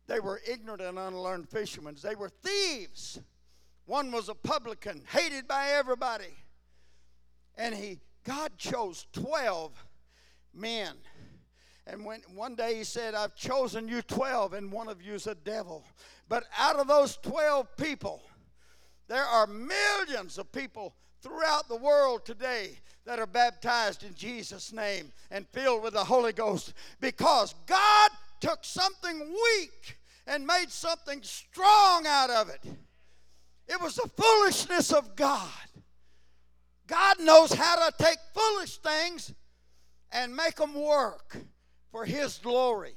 They 0.07 0.21
were 0.21 0.41
ignorant 0.47 0.83
and 0.83 0.99
unlearned 0.99 1.49
fishermen. 1.49 1.97
They 2.03 2.15
were 2.15 2.29
thieves. 2.29 3.21
One 3.87 4.13
was 4.13 4.29
a 4.29 4.35
publican, 4.35 5.03
hated 5.09 5.49
by 5.49 5.69
everybody. 5.71 6.37
And 7.57 7.75
he 7.75 8.01
God 8.25 8.59
chose 8.59 9.07
12 9.13 9.85
men. 10.55 10.95
And 11.87 12.05
when 12.05 12.21
one 12.35 12.55
day 12.55 12.77
he 12.77 12.85
said, 12.85 13.15
I've 13.15 13.35
chosen 13.35 13.89
you 13.89 14.03
12, 14.03 14.53
and 14.55 14.71
one 14.71 14.89
of 14.89 15.03
you's 15.03 15.27
a 15.27 15.35
devil. 15.35 15.85
But 16.29 16.45
out 16.57 16.77
of 16.77 16.87
those 16.87 17.17
12 17.23 17.77
people, 17.77 18.23
there 19.11 19.25
are 19.25 19.49
millions 19.49 20.39
of 20.39 20.53
people 20.53 20.95
throughout 21.21 21.67
the 21.69 21.75
world 21.75 22.25
today 22.25 22.79
that 23.05 23.19
are 23.19 23.27
baptized 23.27 24.05
in 24.05 24.15
Jesus' 24.15 24.73
name 24.73 25.11
and 25.33 25.49
filled 25.49 25.83
with 25.83 25.95
the 25.95 26.05
Holy 26.05 26.33
Ghost 26.33 26.75
because 27.01 27.57
God 27.67 28.11
took 28.41 28.61
something 28.63 29.19
weak 29.19 29.99
and 30.29 30.47
made 30.47 30.71
something 30.71 31.21
strong 31.25 32.07
out 32.07 32.31
of 32.31 32.51
it. 32.51 32.65
It 33.67 33.81
was 33.83 33.97
the 33.97 34.09
foolishness 34.17 34.93
of 34.93 35.17
God. 35.17 35.49
God 36.87 37.19
knows 37.19 37.53
how 37.53 37.89
to 37.91 37.93
take 37.99 38.19
foolish 38.33 38.77
things 38.77 39.35
and 40.13 40.37
make 40.37 40.55
them 40.55 40.75
work 40.75 41.37
for 41.91 42.05
His 42.05 42.39
glory. 42.39 42.95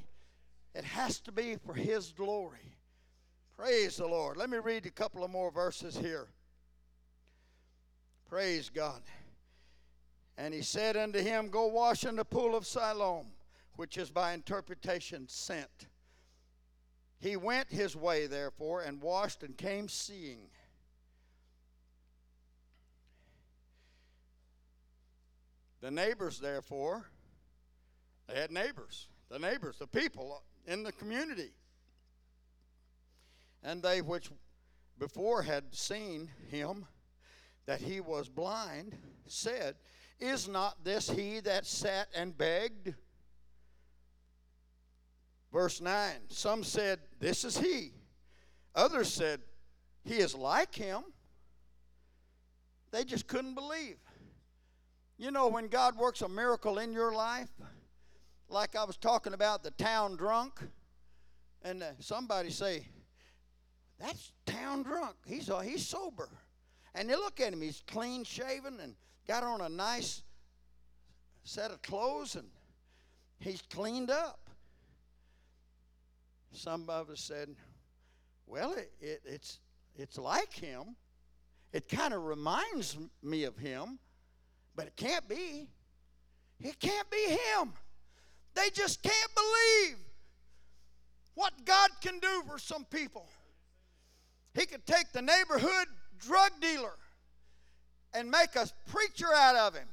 It 0.76 0.84
has 0.84 1.19
to 1.21 1.32
be 1.32 1.56
for 1.56 1.73
His 1.73 2.12
glory. 2.12 2.73
Praise 3.63 3.95
the 3.95 4.06
Lord. 4.06 4.36
Let 4.36 4.49
me 4.49 4.58
read 4.58 4.86
a 4.86 4.91
couple 4.91 5.23
of 5.23 5.32
more 5.32 5.49
verses 5.49 5.95
here. 5.95 6.28
Praise 8.28 8.69
God. 8.69 9.02
And 10.38 10.54
he 10.54 10.62
said 10.62 10.97
unto 10.97 11.19
him, 11.19 11.47
Go 11.47 11.67
wash 11.67 12.04
in 12.04 12.17
the 12.17 12.26
pool 12.26 12.58
of 12.58 12.67
Siloam, 12.67 13.28
which 13.78 13.97
is 13.97 14.10
by 14.10 14.34
interpretation 14.34 15.30
sent. 15.30 15.88
He 17.19 17.38
went 17.38 17.69
his 17.69 17.95
way, 17.95 18.28
therefore, 18.28 18.82
and 18.82 19.02
washed 19.02 19.43
and 19.43 19.58
came 19.58 19.88
seeing. 19.88 20.49
The 25.80 25.89
neighbors, 25.89 26.38
therefore, 26.38 27.06
they 28.28 28.41
had 28.41 28.52
neighbors, 28.52 29.08
the 29.30 29.39
neighbors, 29.39 29.78
the 29.80 29.88
people 29.88 30.43
in 30.67 30.84
the 30.84 30.91
community. 30.91 31.54
And 33.63 33.82
they 33.82 34.02
which 34.02 34.30
before 34.99 35.41
had 35.41 35.73
seen 35.73 36.30
him 36.49 36.86
that 37.65 37.82
he 37.82 38.02
was 38.02 38.30
blind, 38.30 38.97
said, 39.28 39.76
Is 40.19 40.47
not 40.47 40.84
this 40.84 41.10
he 41.10 41.39
that 41.41 41.65
sat 41.65 42.08
and 42.13 42.38
begged? 42.38 42.93
Verse 45.52 45.80
9 45.80 46.13
Some 46.30 46.63
said, 46.63 46.99
This 47.19 47.45
is 47.45 47.58
he. 47.58 47.91
Others 48.76 49.13
said, 49.13 49.41
He 50.04 50.15
is 50.15 50.36
like 50.36 50.76
him. 50.76 51.04
They 52.91 53.04
just 53.04 53.28
couldn't 53.28 53.56
believe. 53.56 53.97
You 55.17 55.32
know, 55.32 55.47
when 55.47 55.67
God 55.67 55.95
works 55.95 56.21
a 56.21 56.28
miracle 56.28 56.80
in 56.80 56.91
your 56.91 57.13
life, 57.13 57.49
like 58.49 58.76
I 58.76 58.84
was 58.84 58.97
talking 58.97 59.34
about 59.34 59.63
the 59.63 59.71
town 59.71 60.15
drunk, 60.15 60.60
and 61.63 61.82
uh, 61.82 61.91
somebody 61.99 62.49
say, 62.49 62.88
That's 63.99 64.32
town 64.45 64.84
drunk. 64.84 65.15
He's, 65.25 65.49
uh, 65.49 65.60
he's 65.60 65.86
sober. 65.86 66.29
And 66.95 67.10
you 67.10 67.17
look 67.17 67.39
at 67.39 67.53
him, 67.53 67.62
he's 67.62 67.82
clean 67.88 68.23
shaven 68.23 68.79
and 68.79 68.95
got 69.27 69.43
on 69.43 69.62
a 69.62 69.69
nice 69.69 70.21
set 71.43 71.71
of 71.71 71.82
clothes 71.82 72.36
and 72.36 72.47
he's 73.39 73.62
cleaned 73.62 74.10
up. 74.10 74.49
Some 76.51 76.89
of 76.89 77.10
us 77.10 77.19
said, 77.19 77.49
well, 78.45 78.73
it, 78.73 78.91
it, 78.99 79.21
it's, 79.25 79.60
it's 79.95 80.17
like 80.17 80.53
him. 80.53 80.95
It 81.71 81.89
kind 81.89 82.13
of 82.13 82.23
reminds 82.23 82.97
me 83.23 83.45
of 83.45 83.58
him, 83.58 83.97
but 84.75 84.86
it 84.86 84.95
can't 84.95 85.27
be. 85.27 85.67
It 86.60 86.79
can't 86.79 87.10
be 87.10 87.25
him. 87.25 87.73
They 88.53 88.69
just 88.69 89.01
can't 89.01 89.32
believe 89.36 89.97
what 91.34 91.65
God 91.65 91.89
can 92.01 92.19
do 92.19 92.43
for 92.47 92.60
some 92.60 92.86
people. 92.86 93.27
He 94.54 94.66
could 94.66 94.86
take 94.86 95.12
the 95.12 95.22
neighborhood 95.22 95.88
drug 96.20 96.52
dealer 96.62 96.94
and 98.13 98.30
make 98.30 98.56
a 98.56 98.68
preacher 98.88 99.34
out 99.34 99.56
of 99.56 99.76
him, 99.76 99.88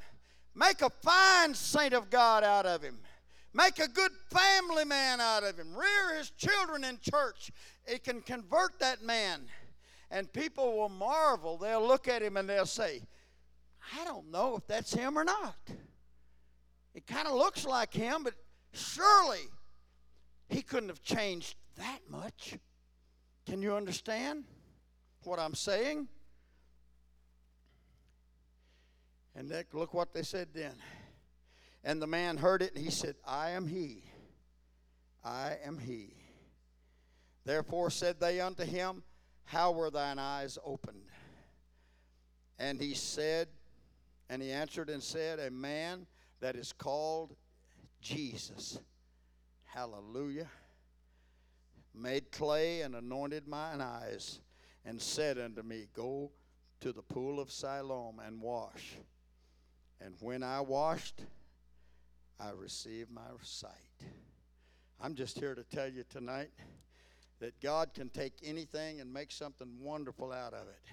make 0.55 0.83
a 0.83 0.91
fine 0.91 1.55
saint 1.55 1.95
of 1.95 2.11
God 2.11 2.45
out 2.45 2.67
of 2.67 2.83
him, 2.83 2.99
make 3.55 3.79
a 3.79 3.89
good 3.89 4.13
family 4.31 4.85
man 4.85 5.21
out 5.21 5.43
of 5.43 5.59
him, 5.59 5.75
rear 5.75 6.19
his 6.19 6.31
children 6.31 6.85
in 6.85 6.99
church. 7.01 7.51
It 7.87 8.05
can 8.05 8.21
convert 8.21 8.79
that 8.81 9.03
man. 9.03 9.43
And 10.11 10.33
people 10.33 10.77
will 10.77 10.89
marvel. 10.89 11.57
They'll 11.57 11.87
look 11.87 12.09
at 12.09 12.21
him 12.21 12.37
and 12.37 12.49
they'll 12.49 12.67
say, 12.67 13.03
I 13.99 14.05
don't 14.05 14.31
know 14.31 14.57
if 14.57 14.67
that's 14.67 14.93
him 14.93 15.17
or 15.17 15.25
not. 15.25 15.57
It 16.95 17.07
kind 17.07 17.29
of 17.29 17.35
looks 17.35 17.65
like 17.65 17.95
him, 17.95 18.25
but 18.25 18.35
surely 18.73 19.49
he 20.49 20.63
couldn't 20.63 20.89
have 20.89 21.03
changed 21.03 21.55
that 21.77 22.01
much. 22.09 22.59
Can 23.51 23.63
you 23.63 23.75
understand 23.75 24.45
what 25.25 25.41
I'm 25.41 25.57
saying? 25.57 26.07
And 29.35 29.51
that, 29.51 29.75
look 29.75 29.93
what 29.93 30.15
they 30.15 30.23
said 30.23 30.51
then. 30.55 30.75
And 31.83 32.01
the 32.01 32.07
man 32.07 32.37
heard 32.37 32.63
it, 32.63 32.77
and 32.77 32.85
he 32.85 32.93
said, 32.93 33.17
I 33.27 33.51
am 33.51 33.67
he. 33.67 34.05
I 35.25 35.57
am 35.65 35.79
he. 35.79 36.15
Therefore 37.45 37.91
said 37.91 38.21
they 38.21 38.41
unto 38.41 38.63
him, 38.63 39.03
How 39.47 39.73
were 39.73 39.91
thine 39.91 40.21
eyes 40.21 40.57
opened? 40.65 41.03
And 42.57 42.81
he 42.81 42.95
said, 42.95 43.49
and 44.29 44.41
he 44.41 44.53
answered 44.53 44.89
and 44.89 45.03
said, 45.03 45.41
A 45.41 45.51
man 45.51 46.07
that 46.39 46.55
is 46.55 46.73
called 46.73 47.35
Jesus. 48.01 48.79
Hallelujah. 49.65 50.47
Made 51.95 52.31
clay 52.31 52.83
and 52.83 52.95
anointed 52.95 53.49
mine 53.49 53.81
eyes, 53.81 54.41
and 54.85 55.01
said 55.01 55.39
unto 55.39 55.63
me, 55.63 55.89
Go 55.95 56.31
to 56.81 56.93
the 56.93 57.03
pool 57.03 57.41
of 57.41 57.51
Siloam 57.51 58.21
and 58.25 58.41
wash. 58.41 58.97
And 60.01 60.15
when 60.21 60.43
I 60.43 60.61
washed, 60.61 61.23
I 62.39 62.51
received 62.51 63.11
my 63.11 63.21
sight. 63.43 63.73
I'm 65.01 65.15
just 65.15 65.39
here 65.39 65.55
to 65.55 65.65
tell 65.65 65.89
you 65.89 66.05
tonight 66.09 66.51
that 67.41 67.61
God 67.61 67.93
can 67.95 68.09
take 68.09 68.35
anything 68.43 69.01
and 69.01 69.13
make 69.13 69.33
something 69.33 69.69
wonderful 69.81 70.33
out 70.33 70.55
of 70.55 70.69
it. 70.69 70.93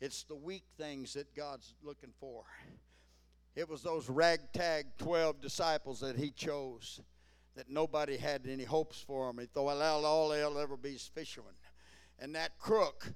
It's 0.00 0.22
the 0.24 0.36
weak 0.36 0.64
things 0.78 1.14
that 1.14 1.34
God's 1.34 1.74
looking 1.82 2.12
for. 2.20 2.44
It 3.56 3.68
was 3.68 3.82
those 3.82 4.08
ragtag 4.08 4.86
12 4.98 5.40
disciples 5.40 6.00
that 6.00 6.16
he 6.16 6.30
chose 6.30 7.00
that 7.56 7.70
nobody 7.70 8.16
had 8.16 8.46
any 8.48 8.64
hopes 8.64 9.00
for 9.00 9.26
them. 9.28 9.38
He 9.38 9.46
thought, 9.46 9.64
well, 9.64 10.04
all 10.04 10.28
they'll 10.28 10.58
ever 10.58 10.76
be 10.76 10.90
is 10.90 11.10
fishermen. 11.14 11.54
And 12.18 12.34
that 12.34 12.58
crook, 12.58 13.12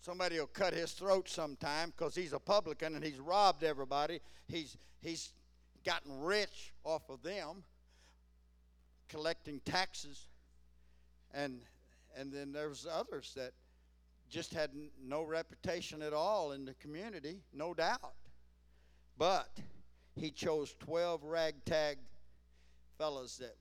somebody 0.00 0.38
will 0.38 0.46
cut 0.46 0.74
his 0.74 0.92
throat 0.92 1.28
sometime 1.28 1.92
because 1.96 2.14
he's 2.14 2.32
a 2.32 2.38
publican 2.38 2.94
and 2.94 3.04
he's 3.04 3.18
robbed 3.18 3.64
everybody. 3.64 4.20
He's, 4.48 4.76
he's 5.00 5.32
gotten 5.84 6.20
rich 6.20 6.72
off 6.84 7.08
of 7.08 7.22
them, 7.22 7.64
collecting 9.08 9.60
taxes. 9.64 10.26
And, 11.32 11.60
and 12.16 12.32
then 12.32 12.52
there's 12.52 12.86
others 12.90 13.32
that 13.36 13.52
just 14.28 14.52
had 14.52 14.70
no 15.02 15.22
reputation 15.22 16.02
at 16.02 16.12
all 16.12 16.52
in 16.52 16.64
the 16.64 16.74
community, 16.74 17.40
no 17.54 17.72
doubt. 17.72 18.14
But 19.16 19.50
he 20.16 20.30
chose 20.30 20.74
12 20.80 21.24
ragtag 21.24 21.98
fellows 22.98 23.38
that 23.38 23.56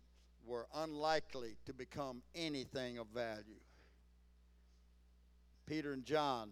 were 0.46 0.68
unlikely 0.76 1.58
to 1.66 1.74
become 1.74 2.22
anything 2.36 2.98
of 2.98 3.08
value. 3.08 3.62
Peter 5.66 5.94
and 5.94 6.06
John, 6.06 6.52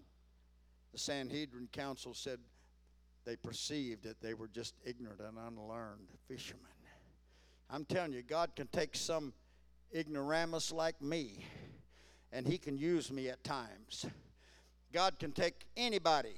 the 0.92 1.00
Sanhedrin 1.00 1.68
council 1.72 2.14
said 2.14 2.40
they 3.26 3.36
perceived 3.36 4.04
that 4.04 4.22
they 4.22 4.34
were 4.34 4.48
just 4.48 4.76
ignorant 4.86 5.20
and 5.20 5.38
unlearned 5.38 6.10
fishermen. 6.28 6.62
I'm 7.70 7.86
telling 7.86 8.14
you, 8.14 8.22
God 8.22 8.52
can 8.56 8.68
take 8.68 8.96
some 8.96 9.34
ignoramus 9.94 10.72
like 10.72 11.02
me 11.02 11.46
and 12.32 12.46
he 12.46 12.58
can 12.58 12.78
use 12.78 13.12
me 13.12 13.30
at 13.30 13.44
times. 13.44 14.06
God 14.94 15.18
can 15.18 15.32
take 15.32 15.66
anybody. 15.76 16.36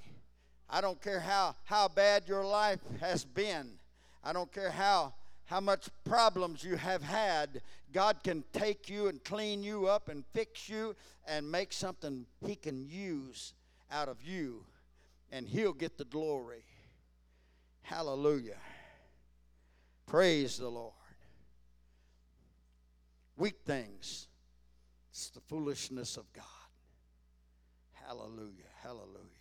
I 0.69 0.81
don't 0.81 1.01
care 1.01 1.19
how, 1.19 1.55
how 1.63 1.87
bad 1.87 2.23
your 2.27 2.45
life 2.45 2.79
has 2.99 3.25
been. 3.25 3.73
I 4.23 4.33
don't 4.33 4.51
care 4.51 4.71
how, 4.71 5.13
how 5.47 5.59
much 5.59 5.89
problems 6.03 6.63
you 6.63 6.75
have 6.75 7.01
had. 7.01 7.61
God 7.91 8.23
can 8.23 8.43
take 8.53 8.89
you 8.89 9.07
and 9.07 9.23
clean 9.23 9.63
you 9.63 9.87
up 9.87 10.09
and 10.09 10.23
fix 10.33 10.69
you 10.69 10.95
and 11.25 11.49
make 11.49 11.73
something 11.73 12.25
He 12.45 12.55
can 12.55 12.85
use 12.85 13.53
out 13.91 14.09
of 14.09 14.21
you, 14.21 14.65
and 15.31 15.47
He'll 15.47 15.73
get 15.73 15.97
the 15.97 16.05
glory. 16.05 16.63
Hallelujah. 17.81 18.59
Praise 20.05 20.57
the 20.57 20.69
Lord. 20.69 20.93
Weak 23.37 23.55
things 23.65 24.27
it's 25.17 25.29
the 25.29 25.39
foolishness 25.41 26.15
of 26.15 26.31
God. 26.31 26.43
Hallelujah. 27.93 28.69
Hallelujah. 28.83 29.36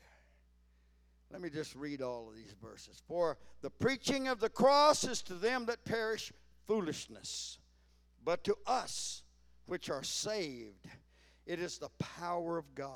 Let 1.31 1.41
me 1.41 1.51
just 1.51 1.75
read 1.75 2.03
all 2.03 2.29
of 2.29 2.37
these 2.37 2.55
verses. 2.63 3.03
For 3.07 3.37
the 3.61 3.71
preaching 3.71 4.29
of 4.29 4.41
the 4.41 4.49
cross 4.49 5.05
is 5.05 5.23
to 5.23 5.35
them 5.35 5.67
that 5.67 5.85
perish 5.85 6.33
foolishness, 6.67 7.59
but 8.25 8.45
to 8.45 8.57
us 8.67 9.23
which 9.67 9.91
are 9.91 10.03
saved, 10.03 10.87
it 11.45 11.61
is 11.61 11.79
the 11.79 11.91
power 11.99 12.59
of 12.59 12.75
God. 12.75 12.95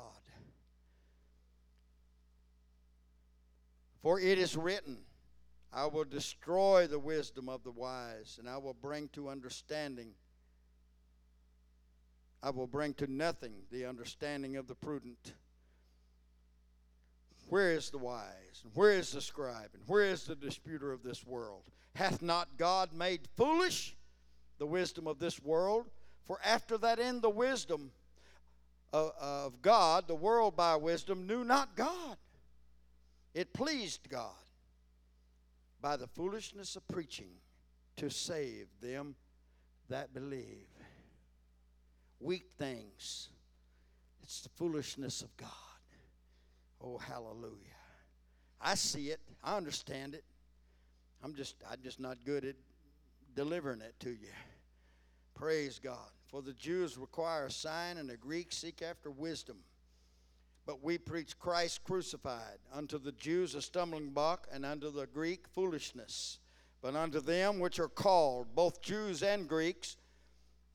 For 4.01 4.19
it 4.19 4.39
is 4.39 4.57
written, 4.57 4.97
I 5.71 5.85
will 5.85 6.05
destroy 6.05 6.87
the 6.87 6.99
wisdom 6.99 7.47
of 7.47 7.63
the 7.63 7.71
wise, 7.71 8.37
and 8.39 8.49
I 8.49 8.57
will 8.57 8.73
bring 8.73 9.09
to 9.09 9.29
understanding 9.29 10.13
I 12.43 12.49
will 12.49 12.67
bring 12.67 12.95
to 12.95 13.05
nothing 13.05 13.53
the 13.71 13.85
understanding 13.85 14.57
of 14.57 14.67
the 14.67 14.73
prudent. 14.73 15.33
Where 17.51 17.73
is 17.73 17.89
the 17.89 17.97
wise? 17.97 18.61
And 18.63 18.71
where 18.75 18.91
is 18.91 19.11
the 19.11 19.19
scribe? 19.19 19.71
And 19.73 19.83
where 19.85 20.05
is 20.05 20.23
the 20.23 20.35
disputer 20.35 20.93
of 20.93 21.03
this 21.03 21.27
world? 21.27 21.63
Hath 21.95 22.21
not 22.21 22.47
God 22.57 22.93
made 22.93 23.27
foolish 23.35 23.97
the 24.57 24.65
wisdom 24.65 25.05
of 25.05 25.19
this 25.19 25.37
world? 25.43 25.89
For 26.23 26.39
after 26.45 26.77
that 26.77 26.97
end, 26.97 27.21
the 27.21 27.29
wisdom 27.29 27.91
of, 28.93 29.11
of 29.19 29.61
God, 29.61 30.07
the 30.07 30.15
world 30.15 30.55
by 30.55 30.77
wisdom 30.77 31.27
knew 31.27 31.43
not 31.43 31.75
God. 31.75 32.15
It 33.33 33.51
pleased 33.51 34.07
God 34.07 34.31
by 35.81 35.97
the 35.97 36.07
foolishness 36.07 36.77
of 36.77 36.87
preaching 36.87 37.33
to 37.97 38.09
save 38.09 38.67
them 38.81 39.13
that 39.89 40.13
believe 40.13 40.69
weak 42.21 42.45
things. 42.57 43.27
It's 44.23 44.39
the 44.39 44.49
foolishness 44.55 45.21
of 45.21 45.35
God. 45.35 45.70
Oh, 46.83 46.97
hallelujah. 46.97 47.55
I 48.59 48.75
see 48.75 49.09
it. 49.09 49.19
I 49.43 49.57
understand 49.57 50.15
it. 50.15 50.23
I'm 51.23 51.35
just 51.35 51.55
I'm 51.69 51.81
just 51.83 51.99
not 51.99 52.17
good 52.25 52.45
at 52.45 52.55
delivering 53.35 53.81
it 53.81 53.95
to 53.99 54.09
you. 54.09 54.33
Praise 55.35 55.79
God. 55.79 56.09
For 56.27 56.41
the 56.41 56.53
Jews 56.53 56.97
require 56.97 57.45
a 57.45 57.51
sign 57.51 57.97
and 57.97 58.09
the 58.09 58.17
Greeks 58.17 58.57
seek 58.57 58.81
after 58.81 59.11
wisdom. 59.11 59.57
But 60.65 60.83
we 60.83 60.97
preach 60.97 61.37
Christ 61.39 61.83
crucified, 61.83 62.59
unto 62.71 62.99
the 62.99 63.11
Jews 63.13 63.55
a 63.55 63.61
stumbling 63.61 64.11
block, 64.11 64.47
and 64.51 64.65
unto 64.65 64.91
the 64.91 65.07
Greek 65.07 65.47
foolishness. 65.47 66.39
But 66.81 66.95
unto 66.95 67.19
them 67.19 67.59
which 67.59 67.79
are 67.79 67.89
called, 67.89 68.55
both 68.55 68.81
Jews 68.81 69.23
and 69.23 69.47
Greeks, 69.47 69.97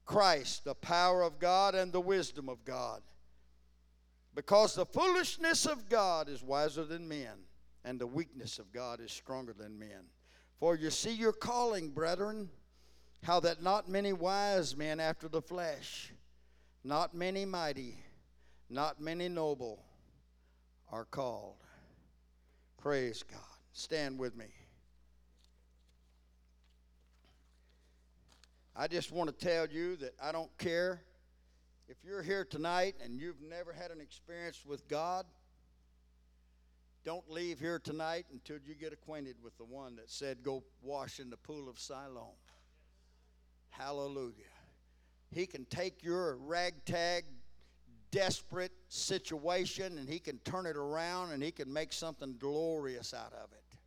Christ, 0.04 0.64
the 0.64 0.74
power 0.74 1.22
of 1.22 1.38
God 1.38 1.74
and 1.74 1.92
the 1.92 2.00
wisdom 2.00 2.48
of 2.48 2.64
God. 2.64 3.02
Because 4.36 4.74
the 4.74 4.84
foolishness 4.84 5.64
of 5.64 5.88
God 5.88 6.28
is 6.28 6.42
wiser 6.42 6.84
than 6.84 7.08
men, 7.08 7.46
and 7.84 7.98
the 7.98 8.06
weakness 8.06 8.58
of 8.58 8.70
God 8.70 9.00
is 9.00 9.10
stronger 9.10 9.54
than 9.54 9.78
men. 9.78 10.10
For 10.60 10.76
you 10.76 10.90
see 10.90 11.12
your 11.12 11.32
calling, 11.32 11.88
brethren, 11.88 12.50
how 13.22 13.40
that 13.40 13.62
not 13.62 13.88
many 13.88 14.12
wise 14.12 14.76
men 14.76 15.00
after 15.00 15.26
the 15.26 15.40
flesh, 15.40 16.12
not 16.84 17.14
many 17.14 17.46
mighty, 17.46 17.98
not 18.68 19.00
many 19.00 19.26
noble 19.26 19.82
are 20.92 21.06
called. 21.06 21.56
Praise 22.76 23.22
God. 23.22 23.40
Stand 23.72 24.18
with 24.18 24.36
me. 24.36 24.46
I 28.76 28.86
just 28.86 29.12
want 29.12 29.30
to 29.30 29.46
tell 29.46 29.66
you 29.66 29.96
that 29.96 30.14
I 30.22 30.30
don't 30.30 30.56
care 30.58 31.00
if 31.88 31.96
you're 32.04 32.22
here 32.22 32.44
tonight 32.44 32.96
and 33.02 33.18
you've 33.18 33.40
never 33.40 33.72
had 33.72 33.90
an 33.90 34.00
experience 34.00 34.64
with 34.66 34.86
God. 34.88 35.26
Don't 37.04 37.30
leave 37.30 37.60
here 37.60 37.78
tonight 37.78 38.26
until 38.32 38.56
you 38.66 38.74
get 38.74 38.92
acquainted 38.92 39.36
with 39.42 39.56
the 39.58 39.64
one 39.64 39.94
that 39.96 40.10
said, 40.10 40.42
Go 40.42 40.64
wash 40.82 41.20
in 41.20 41.30
the 41.30 41.36
pool 41.36 41.68
of 41.68 41.78
Siloam. 41.78 42.34
Hallelujah. 43.70 44.32
He 45.30 45.46
can 45.46 45.64
take 45.66 46.02
your 46.02 46.36
ragtag, 46.36 47.24
desperate 48.10 48.72
situation 48.88 49.98
and 49.98 50.08
he 50.08 50.18
can 50.18 50.38
turn 50.38 50.66
it 50.66 50.76
around 50.76 51.32
and 51.32 51.42
he 51.42 51.52
can 51.52 51.72
make 51.72 51.92
something 51.92 52.36
glorious 52.38 53.14
out 53.14 53.32
of 53.32 53.52
it. 53.52 53.78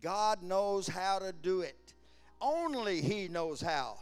God 0.00 0.42
knows 0.42 0.86
how 0.86 1.18
to 1.18 1.32
do 1.32 1.62
it. 1.62 1.94
Only 2.40 3.00
He 3.00 3.28
knows 3.28 3.60
how. 3.60 3.98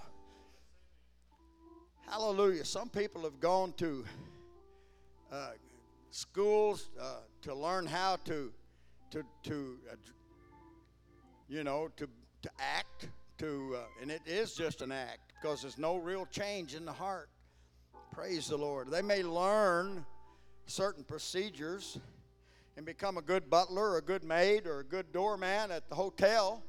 Hallelujah. 2.09 2.65
Some 2.65 2.89
people 2.89 3.23
have 3.23 3.41
gone 3.41 3.73
to 3.79 4.05
uh, 5.33 5.51
schools 6.11 6.89
uh, 7.01 7.17
to 7.43 7.53
learn 7.53 7.85
how 7.85 8.17
to, 8.27 8.53
to, 9.11 9.25
to 9.43 9.77
uh, 9.91 9.97
you 11.49 11.65
know, 11.65 11.91
to, 11.97 12.09
to 12.43 12.51
act, 12.61 13.09
to, 13.39 13.77
uh, 13.77 13.81
and 14.01 14.13
it 14.13 14.23
is 14.25 14.55
just 14.55 14.83
an 14.83 14.93
act 14.93 15.33
because 15.35 15.63
there's 15.63 15.79
no 15.79 15.97
real 15.97 16.27
change 16.27 16.77
in 16.77 16.85
the 16.85 16.93
heart. 16.93 17.29
Praise 18.13 18.47
the 18.47 18.57
Lord. 18.57 18.89
They 18.89 19.03
may 19.03 19.25
learn 19.25 20.07
certain 20.67 21.03
procedures 21.03 21.99
and 22.77 22.87
become 22.87 23.19
a 23.19 23.23
good 23.23 23.51
butler 23.51 23.91
or 23.91 23.99
a 23.99 24.03
good 24.03 24.23
maid 24.23 24.69
or 24.69 24.79
a 24.79 24.85
good 24.85 25.13
doorman 25.13 25.73
at 25.73 25.89
the 25.89 25.97
hotel 25.97 26.63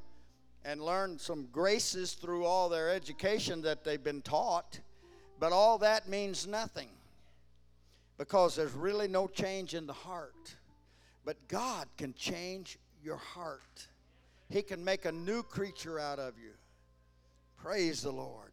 and 0.64 0.82
learn 0.82 1.16
some 1.16 1.46
graces 1.52 2.14
through 2.14 2.44
all 2.44 2.68
their 2.68 2.90
education 2.90 3.62
that 3.62 3.84
they've 3.84 4.02
been 4.02 4.20
taught 4.22 4.80
but 5.38 5.52
all 5.52 5.78
that 5.78 6.08
means 6.08 6.46
nothing 6.46 6.88
because 8.16 8.56
there's 8.56 8.72
really 8.72 9.08
no 9.08 9.28
change 9.28 9.74
in 9.74 9.86
the 9.86 9.92
heart. 9.92 10.56
But 11.24 11.36
God 11.48 11.86
can 11.96 12.14
change 12.14 12.78
your 13.02 13.16
heart, 13.16 13.86
He 14.48 14.62
can 14.62 14.84
make 14.84 15.04
a 15.04 15.12
new 15.12 15.42
creature 15.42 15.98
out 15.98 16.18
of 16.18 16.34
you. 16.38 16.52
Praise 17.56 18.02
the 18.02 18.10
Lord. 18.10 18.50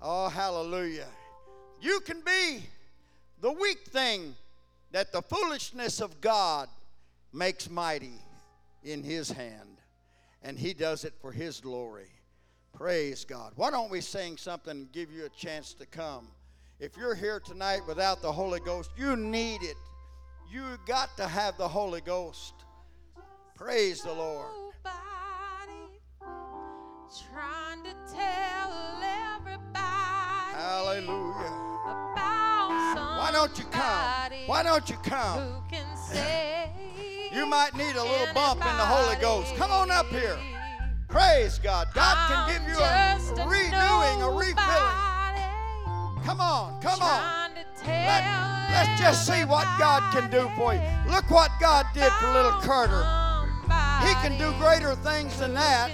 Oh, 0.00 0.28
hallelujah. 0.28 1.08
You 1.80 2.00
can 2.00 2.20
be 2.20 2.60
the 3.40 3.52
weak 3.52 3.86
thing 3.86 4.34
that 4.92 5.12
the 5.12 5.22
foolishness 5.22 6.00
of 6.00 6.20
God 6.20 6.68
makes 7.32 7.68
mighty 7.68 8.20
in 8.82 9.02
His 9.02 9.30
hand, 9.30 9.80
and 10.42 10.58
He 10.58 10.72
does 10.72 11.04
it 11.04 11.14
for 11.20 11.32
His 11.32 11.60
glory. 11.60 12.13
Praise 12.74 13.24
God. 13.24 13.52
Why 13.54 13.70
don't 13.70 13.90
we 13.90 14.00
sing 14.00 14.36
something 14.36 14.72
and 14.72 14.92
give 14.92 15.12
you 15.12 15.26
a 15.26 15.28
chance 15.28 15.74
to 15.74 15.86
come? 15.86 16.28
If 16.80 16.96
you're 16.96 17.14
here 17.14 17.38
tonight 17.38 17.82
without 17.86 18.20
the 18.20 18.32
Holy 18.32 18.58
Ghost, 18.58 18.90
you 18.96 19.14
need 19.14 19.62
it. 19.62 19.76
You 20.50 20.62
got 20.84 21.16
to 21.16 21.28
have 21.28 21.56
the 21.56 21.68
Holy 21.68 22.00
Ghost. 22.00 22.54
Praise 23.54 24.02
the 24.02 24.12
Lord. 24.12 24.48
Trying 27.32 27.84
to 27.84 27.92
tell 28.12 28.72
everybody 29.36 29.78
Hallelujah. 30.56 31.64
Why 32.96 33.30
don't 33.32 33.56
you 33.56 33.64
come? 33.66 34.32
Why 34.46 34.62
don't 34.64 34.90
you 34.90 34.96
come? 34.96 35.38
Who 35.38 35.62
can 35.70 35.96
say 35.96 36.72
You 37.32 37.46
might 37.46 37.76
need 37.76 37.94
a 37.94 38.02
little 38.02 38.34
bump 38.34 38.60
in 38.60 38.76
the 38.76 38.84
Holy 38.84 39.16
Ghost. 39.20 39.54
Come 39.54 39.70
on 39.70 39.92
up 39.92 40.06
here. 40.06 40.36
Praise 41.14 41.60
God. 41.60 41.86
God 41.94 42.16
can 42.26 42.52
give 42.52 42.68
you 42.68 42.76
a 42.76 43.46
renewing, 43.46 44.20
a 44.20 44.30
refilling. 44.30 44.98
Come 46.24 46.40
on, 46.40 46.82
come 46.82 47.00
on. 47.00 47.52
Let, 47.86 48.24
let's 48.72 49.00
just 49.00 49.24
see 49.24 49.44
what 49.44 49.64
God 49.78 50.12
can 50.12 50.28
do 50.28 50.50
for 50.56 50.74
you. 50.74 50.80
Look 51.08 51.30
what 51.30 51.52
God 51.60 51.86
did 51.94 52.10
for 52.14 52.32
little 52.32 52.58
Carter. 52.62 53.04
He 54.04 54.12
can 54.26 54.36
do 54.40 54.52
greater 54.58 54.96
things 54.96 55.38
than 55.38 55.54
that. 55.54 55.92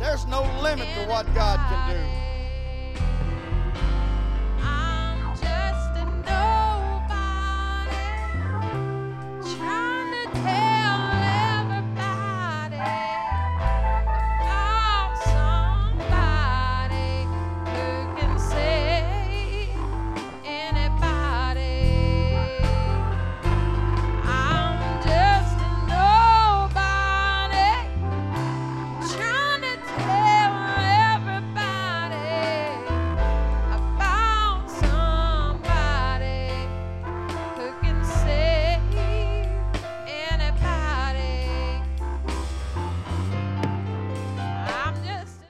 There's 0.00 0.24
no 0.24 0.40
limit 0.62 0.88
to 0.94 1.04
what 1.10 1.26
God 1.34 1.58
can 1.68 1.96
do. 1.96 2.25